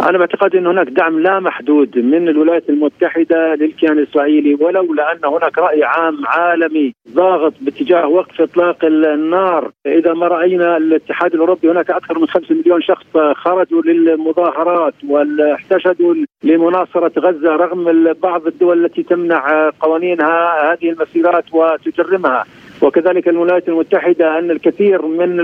أنا 0.00 0.18
باعتقادي 0.18 0.58
إن 0.58 0.66
هناك 0.66 0.88
دعم 0.88 1.20
لا 1.20 1.40
محدود 1.40 1.98
من 1.98 2.28
الولايات 2.28 2.68
المتحدة 2.68 3.54
للكيان 3.54 3.98
الإسرائيلي 3.98 4.54
ولولا 4.54 5.12
ان 5.12 5.24
هناك 5.24 5.58
رأي 5.58 5.84
عام 5.84 6.26
عالمي 6.26 6.94
ضاغط 7.14 7.52
باتجاه 7.60 8.08
وقف 8.08 8.40
إطلاق 8.40 8.84
النار. 8.84 9.70
إذا 9.86 10.12
ما 10.12 10.28
رأينا 10.28 10.76
الاتحاد 10.76 11.34
الأوروبي 11.34 11.70
هناك 11.70 11.90
أكثر 11.90 12.18
من 12.18 12.26
5 12.26 12.54
مليون 12.54 12.82
شخص 12.82 13.16
خرجوا 13.34 13.82
للمظاهرات 13.82 14.94
واحتشدوا 15.08 16.14
لمناصرة 16.44 17.12
غزة 17.18 17.56
رغم 17.56 18.12
بعض 18.22 18.46
الدول 18.46 18.84
التي 18.84 19.02
تمنع 19.02 19.70
قوانينها 19.80 20.72
هذه 20.72 20.90
المسيرات 20.90 21.44
وتجرمها. 21.52 22.44
وكذلك 22.82 23.28
الولايات 23.28 23.68
المتحدة 23.68 24.38
أن 24.38 24.50
الكثير 24.50 25.06
من 25.06 25.40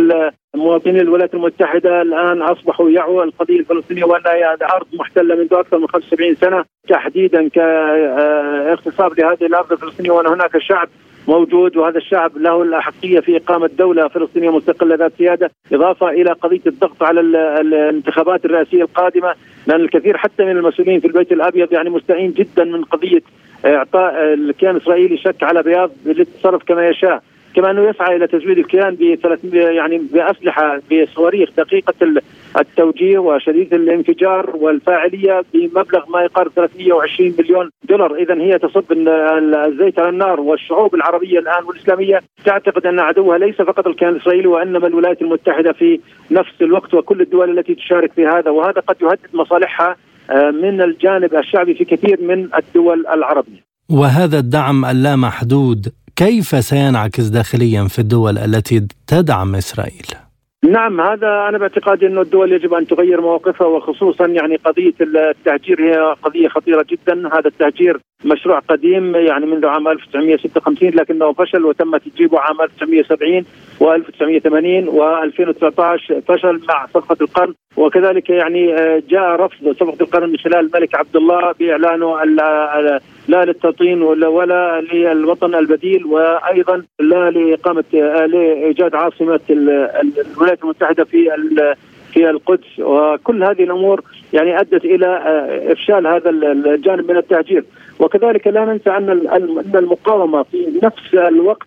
مواطني 0.57 1.01
الولايات 1.01 1.35
المتحدة 1.35 2.03
الآن 2.03 2.43
أصبحوا 2.43 2.91
يعوا 2.91 3.25
القضية 3.25 3.59
الفلسطينية 3.61 4.05
وانها 4.05 4.57
أرض 4.77 4.87
محتلة 4.93 5.35
منذ 5.35 5.55
أكثر 5.55 5.79
من 5.79 5.89
75 5.89 6.35
سنة. 6.35 6.65
تحديدا 6.89 7.49
كاغتصاب 7.49 9.21
لهذه 9.21 9.47
الأرض 9.47 9.73
الفلسطينية 9.73 10.11
وأن 10.11 10.27
هناك 10.27 10.59
شعب 10.59 10.89
موجود 11.29 11.77
وهذا 11.77 11.99
الشعب 11.99 12.37
له 12.37 12.63
الأحقية 12.63 13.21
في 13.21 13.37
إقامة 13.37 13.71
دولة 13.79 14.09
فلسطينية 14.09 14.51
مستقلة 14.51 14.95
ذات 14.95 15.13
سيادة، 15.19 15.51
إضافة 15.73 16.09
إلى 16.09 16.33
قضية 16.33 16.61
الضغط 16.67 17.03
على 17.03 17.21
الانتخابات 17.61 18.45
الرئاسية 18.45 18.83
القادمة 18.83 19.35
لأن 19.67 19.81
الكثير 19.81 20.17
حتى 20.17 20.45
من 20.45 20.57
المسؤولين 20.57 21.01
في 21.01 21.07
البيت 21.07 21.33
الأبيض 21.33 21.73
يعني 21.73 21.91
مستائين 21.91 22.33
جدا 22.33 22.65
من 22.65 22.85
قضية 22.85 23.23
إعطاء 23.65 24.35
الكيان 24.35 24.77
الاسرائيلي 24.77 25.17
شك 25.17 25.43
على 25.43 25.63
بياض 25.63 25.91
للتصرف 26.07 26.63
كما 26.63 26.89
يشاء. 26.89 27.23
كما 27.55 27.71
أنه 27.71 27.89
يسعى 27.91 28.17
إلى 28.17 28.27
تزويد 28.27 28.59
الكيان 28.59 28.95
ب 28.95 29.55
يعني 29.55 29.99
بأسلحة 29.99 30.81
بصواريخ 30.93 31.51
دقيقة 31.57 31.95
التوجيه 32.59 33.19
وشديده 33.19 33.77
الانفجار 33.77 34.57
والفاعلية 34.57 35.45
بمبلغ 35.55 36.11
ما 36.11 36.23
يقارب 36.23 36.51
320 36.53 37.35
مليون 37.39 37.71
دولار، 37.89 38.15
اذا 38.15 38.35
هي 38.35 38.59
تصب 38.59 38.93
الزيت 38.93 39.99
على 39.99 40.09
النار 40.09 40.41
والشعوب 40.41 40.95
العربية 40.95 41.39
الآن 41.39 41.65
والإسلامية 41.65 42.21
تعتقد 42.45 42.87
أن 42.87 42.99
عدوها 42.99 43.39
ليس 43.39 43.57
فقط 43.57 43.87
الكيان 43.87 44.11
الإسرائيلي 44.11 44.47
وإنما 44.47 44.87
الولايات 44.87 45.23
المتحدة 45.23 45.73
في 45.73 46.01
نفس 46.31 46.53
الوقت 46.63 46.95
وكل 46.95 47.21
الدول 47.21 47.59
التي 47.59 47.75
تشارك 47.75 48.13
في 48.13 48.27
هذا 48.27 48.51
وهذا 48.51 48.81
قد 48.81 48.97
يهدد 49.03 49.35
مصالحها 49.35 49.97
آه، 50.31 50.51
من 50.51 50.83
الجانب 50.83 51.35
الشعبي 51.35 51.75
في 51.75 51.85
كثير 51.85 52.23
من 52.23 52.49
الدول 52.55 53.07
العربية. 53.07 53.61
وهذا 53.91 54.39
الدعم 54.39 54.85
اللامحدود 54.85 55.93
كيف 56.17 56.65
سينعكس 56.65 57.25
داخليا 57.25 57.89
في 57.89 57.99
الدول 57.99 58.39
التي 58.39 58.87
تدعم 59.07 59.55
إسرائيل؟ 59.55 60.07
نعم 60.65 61.01
هذا 61.01 61.49
أنا 61.49 61.59
باعتقادي 61.59 62.07
أنه 62.07 62.21
الدول 62.21 62.53
يجب 62.53 62.75
أن 62.75 62.87
تغير 62.87 63.21
مواقفها 63.21 63.67
وخصوصا 63.67 64.27
يعني 64.27 64.57
قضية 64.57 64.93
التهجير 65.01 65.81
هي 65.81 66.15
قضية 66.23 66.49
خطيرة 66.49 66.87
جدا، 66.91 67.27
هذا 67.27 67.49
التهجير 67.49 68.01
مشروع 68.25 68.59
قديم 68.59 69.17
يعني 69.17 69.47
منذ 69.47 69.67
عام 69.67 69.89
1956 69.89 70.89
لكنه 70.89 71.33
فشل 71.33 71.65
وتم 71.65 71.97
تجريبه 71.97 72.41
عام 72.41 72.61
1970 72.61 73.45
و1980 73.81 74.89
و2019 74.99 76.21
فشل 76.29 76.61
مع 76.69 76.87
صفقة 76.87 77.17
القرن. 77.21 77.55
وكذلك 77.77 78.31
يعني 78.31 78.75
آه، 78.75 79.03
جاء 79.09 79.23
رفض 79.23 79.77
صفقة 79.81 79.97
القرن 80.01 80.31
من 80.31 80.37
خلال 80.37 80.59
الملك 80.75 80.95
عبد 80.95 81.17
الله 81.17 81.53
بإعلانه 81.53 82.25
لا 83.29 83.45
للتوطين 83.45 84.03
ولا, 84.03 84.81
للوطن 84.81 85.55
البديل 85.55 86.07
وأيضا 86.07 86.83
لا 87.01 87.31
لإقامة 87.31 87.85
آه، 87.95 88.27
لإيجاد 88.27 88.95
عاصمة 88.95 89.41
الولايات 89.51 90.52
المتحدة 90.63 91.05
في 91.05 91.31
في 92.13 92.31
القدس 92.31 92.79
وكل 92.79 93.45
هذه 93.45 93.65
الأمور 93.65 94.05
يعني 94.33 94.61
أدت 94.61 94.85
إلى 94.85 95.07
آه، 95.07 95.73
إفشال 95.73 96.07
هذا 96.07 96.31
الجانب 96.31 97.11
من 97.11 97.17
التهجير. 97.17 97.65
وكذلك 98.03 98.47
لا 98.47 98.65
ننسى 98.65 98.91
أن 98.91 99.11
أن 99.11 99.73
المقاومة 99.75 100.43
في 100.43 100.81
نفس 100.83 101.15
الوقت 101.15 101.67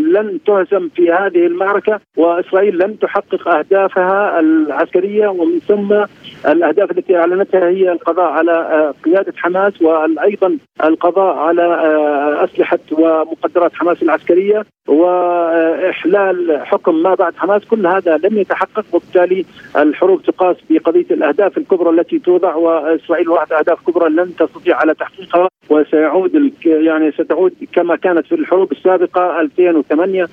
لن 0.00 0.38
تهزم 0.46 0.88
في 0.88 1.12
هذه 1.12 1.46
المعركة 1.46 2.00
وإسرائيل 2.16 2.78
لن 2.78 2.98
تحقق 2.98 3.48
أهدافها 3.48 4.40
العسكرية 4.40 5.28
ومن 5.28 5.58
ثم 5.58 6.04
الأهداف 6.48 6.90
التي 6.90 7.16
أعلنتها 7.16 7.68
هي 7.68 7.92
القضاء 7.92 8.30
على 8.30 8.52
آه، 8.52 8.94
قيادة 9.04 9.32
حماس 9.36 9.82
وأيضا 9.82 10.58
القضاء 10.84 11.36
على 11.36 11.62
آه، 11.62 12.44
أسلحة 12.44 12.78
ومقدرات 12.92 13.74
حماس 13.74 14.02
العسكرية 14.02 14.64
وإحلال 14.88 16.60
حكم 16.64 17.02
ما 17.02 17.14
بعد 17.14 17.34
حماس. 17.36 17.64
كل 17.64 17.86
هذا 17.86 18.16
لم 18.16 18.38
يتحقق 18.38 18.84
وبالتالي 18.92 19.44
الحروب 19.76 20.22
تقاس 20.22 20.56
بقضية 20.70 21.06
الأهداف 21.10 21.58
الكبرى. 21.58 21.79
التي 21.88 22.18
توضع 22.18 22.54
وإسرائيل 22.54 23.28
وضعت 23.28 23.52
أهداف 23.52 23.86
كبرى 23.86 24.10
لن 24.10 24.36
تستطيع 24.36 24.76
على 24.76 24.94
تحقيقها 24.94 25.48
وسيعود 25.70 26.52
يعني 26.64 27.12
ستعود 27.12 27.52
كما 27.72 27.96
كانت 27.96 28.26
في 28.26 28.34
الحروب 28.34 28.72
السابقة 28.72 29.40
2008 29.40 30.24
و2012 30.24 30.28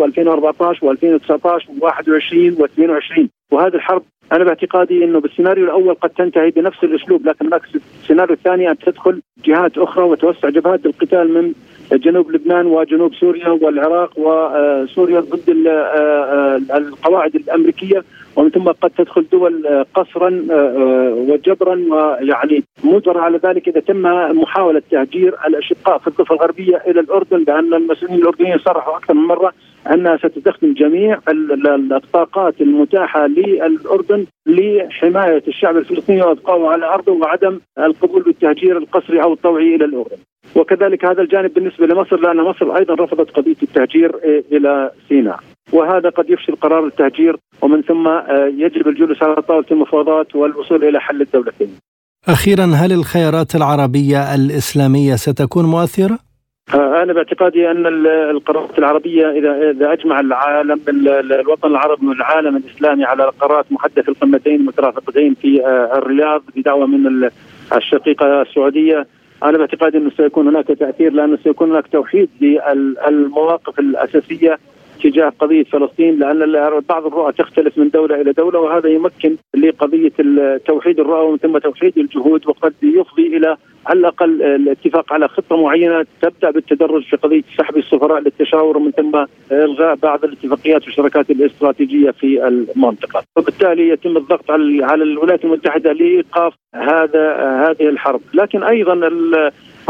و2014 0.00 0.80
و2019 0.80 1.62
و21 1.80 2.58
و22 2.58 3.26
وهذه 3.52 3.74
الحرب 3.74 4.02
أنا 4.32 4.44
باعتقادي 4.44 5.04
إنه 5.04 5.20
بالسيناريو 5.20 5.64
الأول 5.64 5.94
قد 5.94 6.10
تنتهي 6.10 6.50
بنفس 6.50 6.84
الأسلوب 6.84 7.26
لكن 7.26 7.50
السيناريو 8.02 8.34
الثاني 8.34 8.70
أن 8.70 8.78
تدخل 8.78 9.22
جهات 9.44 9.78
أخرى 9.78 10.04
وتوسع 10.04 10.48
جبهات 10.48 10.86
القتال 10.86 11.34
من 11.34 11.52
جنوب 11.92 12.30
لبنان 12.30 12.66
وجنوب 12.66 13.14
سوريا 13.14 13.48
والعراق 13.48 14.18
وسوريا 14.18 15.20
ضد 15.20 15.44
القواعد 16.74 17.34
الأمريكية 17.34 18.04
ومن 18.36 18.50
ثم 18.50 18.64
قد 18.64 18.90
تدخل 18.90 19.26
دول 19.32 19.84
قصرا 19.94 20.42
وجبرا 21.12 21.74
ويعني 21.90 22.64
مجبر 22.84 23.18
على 23.18 23.40
ذلك 23.44 23.68
إذا 23.68 23.80
تم 23.80 24.02
محاولة 24.40 24.82
تهجير 24.90 25.34
الأشقاء 25.46 25.98
في 25.98 26.06
الضفه 26.06 26.34
الغربية 26.34 26.76
إلى 26.86 27.00
الأردن 27.00 27.44
لأن 27.48 27.74
المسؤولين 27.74 28.18
الأردنيين 28.18 28.58
صرحوا 28.58 28.96
أكثر 28.96 29.14
من 29.14 29.22
مرة. 29.22 29.52
أنها 29.86 30.16
ستستخدم 30.16 30.74
جميع 30.74 31.18
الطاقات 31.92 32.60
المتاحة 32.60 33.26
للأردن 33.26 34.26
لحماية 34.46 35.42
الشعب 35.48 35.76
الفلسطيني 35.76 36.22
وابقائه 36.22 36.66
على 36.66 36.86
أرضه 36.86 37.12
وعدم 37.12 37.60
القبول 37.78 38.22
بالتهجير 38.22 38.78
القسري 38.78 39.22
أو 39.22 39.32
الطوعي 39.32 39.74
إلى 39.74 39.84
الأردن. 39.84 40.16
وكذلك 40.56 41.04
هذا 41.04 41.22
الجانب 41.22 41.54
بالنسبة 41.54 41.86
لمصر 41.86 42.20
لأن 42.20 42.36
مصر 42.36 42.76
أيضا 42.76 42.94
رفضت 42.94 43.30
قضية 43.30 43.56
التهجير 43.62 44.12
إلى 44.52 44.90
سيناء. 45.08 45.38
وهذا 45.72 46.08
قد 46.08 46.30
يفشل 46.30 46.56
قرار 46.56 46.86
التهجير 46.86 47.36
ومن 47.62 47.82
ثم 47.82 48.08
يجب 48.64 48.88
الجلوس 48.88 49.22
على 49.22 49.42
طاولة 49.42 49.66
المفاوضات 49.70 50.36
والوصول 50.36 50.84
إلى 50.84 51.00
حل 51.00 51.22
الدولتين. 51.22 51.68
أخيرا 52.28 52.64
هل 52.64 52.92
الخيارات 52.92 53.54
العربية 53.54 54.34
الإسلامية 54.34 55.14
ستكون 55.14 55.64
مؤثرة؟ 55.64 56.18
آه، 56.74 57.02
أنا 57.02 57.12
باعتقادي 57.12 57.70
أن 57.70 57.86
القرارات 58.06 58.78
العربية 58.78 59.30
اذا 59.30 59.70
إذا 59.70 59.92
أجمع 59.92 60.20
العالم 60.20 60.80
الوطن 60.88 61.68
العربي 61.68 62.06
والعالم 62.06 62.56
الإسلامي 62.56 63.04
على 63.04 63.24
قرارات 63.40 63.72
محدث 63.72 64.08
القمتين 64.08 64.54
المترافقتين 64.54 65.34
في 65.34 65.66
آه، 65.66 65.98
الرياض 65.98 66.42
بدعوة 66.56 66.86
من 66.86 67.30
الشقيقة 67.76 68.42
السعودية 68.42 69.06
أنا 69.42 69.58
باعتقادي 69.58 69.98
أنه 69.98 70.10
سيكون 70.16 70.48
هناك 70.48 70.66
تأثير 70.66 71.12
لأنه 71.12 71.38
سيكون 71.44 71.70
هناك 71.70 71.86
توحيد 71.86 72.28
للمواقف 72.40 73.78
الأساسية 73.78 74.58
تجاه 75.02 75.32
قضية 75.38 75.64
فلسطين 75.64 76.18
لأن 76.18 76.80
بعض 76.88 77.06
الرؤى 77.06 77.32
تختلف 77.32 77.78
من 77.78 77.88
دولة 77.88 78.20
إلى 78.20 78.32
دولة 78.32 78.58
وهذا 78.58 78.88
يمكن 78.88 79.36
لقضية 79.56 80.12
توحيد 80.66 81.00
الرؤى 81.00 81.26
ومن 81.26 81.38
ثم 81.38 81.58
توحيد 81.58 81.98
الجهود 81.98 82.46
وقد 82.46 82.74
يفضي 82.82 83.36
إلى 83.36 83.56
على 83.86 83.98
الأقل 83.98 84.42
الاتفاق 84.42 85.12
على 85.12 85.28
خطة 85.28 85.62
معينة 85.62 86.06
تبدأ 86.22 86.50
بالتدرج 86.50 87.02
في 87.02 87.16
قضية 87.16 87.42
سحب 87.58 87.76
السفراء 87.76 88.20
للتشاور 88.20 88.76
ومن 88.76 88.90
ثم 88.90 89.24
إلغاء 89.52 89.94
بعض 89.94 90.24
الاتفاقيات 90.24 90.84
والشراكات 90.84 91.30
الاستراتيجية 91.30 92.10
في 92.10 92.48
المنطقة، 92.48 93.22
وبالتالي 93.36 93.88
يتم 93.88 94.16
الضغط 94.16 94.50
على 94.50 95.02
الولايات 95.02 95.44
المتحدة 95.44 95.92
لإيقاف 95.92 96.54
هذا 96.74 97.34
هذه 97.36 97.88
الحرب، 97.88 98.20
لكن 98.34 98.62
أيضا 98.62 98.94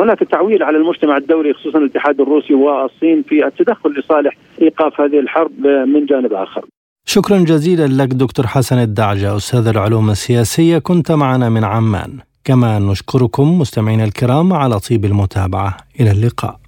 هناك 0.02 0.18
تعويل 0.18 0.62
على 0.62 0.76
المجتمع 0.76 1.16
الدولي 1.16 1.54
خصوصا 1.54 1.78
الاتحاد 1.78 2.20
الروسي 2.20 2.54
والصين 2.54 3.22
في 3.28 3.46
التدخل 3.46 3.90
لصالح 3.90 4.36
إيقاف 4.62 5.00
هذه 5.00 5.20
الحرب 5.20 5.66
من 5.66 6.06
جانب 6.06 6.32
آخر. 6.32 6.64
شكرا 7.06 7.38
جزيلا 7.38 8.02
لك 8.02 8.08
دكتور 8.08 8.46
حسن 8.46 8.78
الدعجة 8.78 9.36
أستاذ 9.36 9.66
العلوم 9.66 10.10
السياسية 10.10 10.78
كنت 10.78 11.12
معنا 11.12 11.48
من 11.48 11.64
عمان. 11.64 12.18
كما 12.44 12.78
نشكركم 12.78 13.58
مستمعينا 13.58 14.04
الكرام 14.04 14.52
على 14.52 14.78
طيب 14.78 15.04
المتابعة 15.04 15.76
إلى 16.00 16.10
اللقاء. 16.10 16.60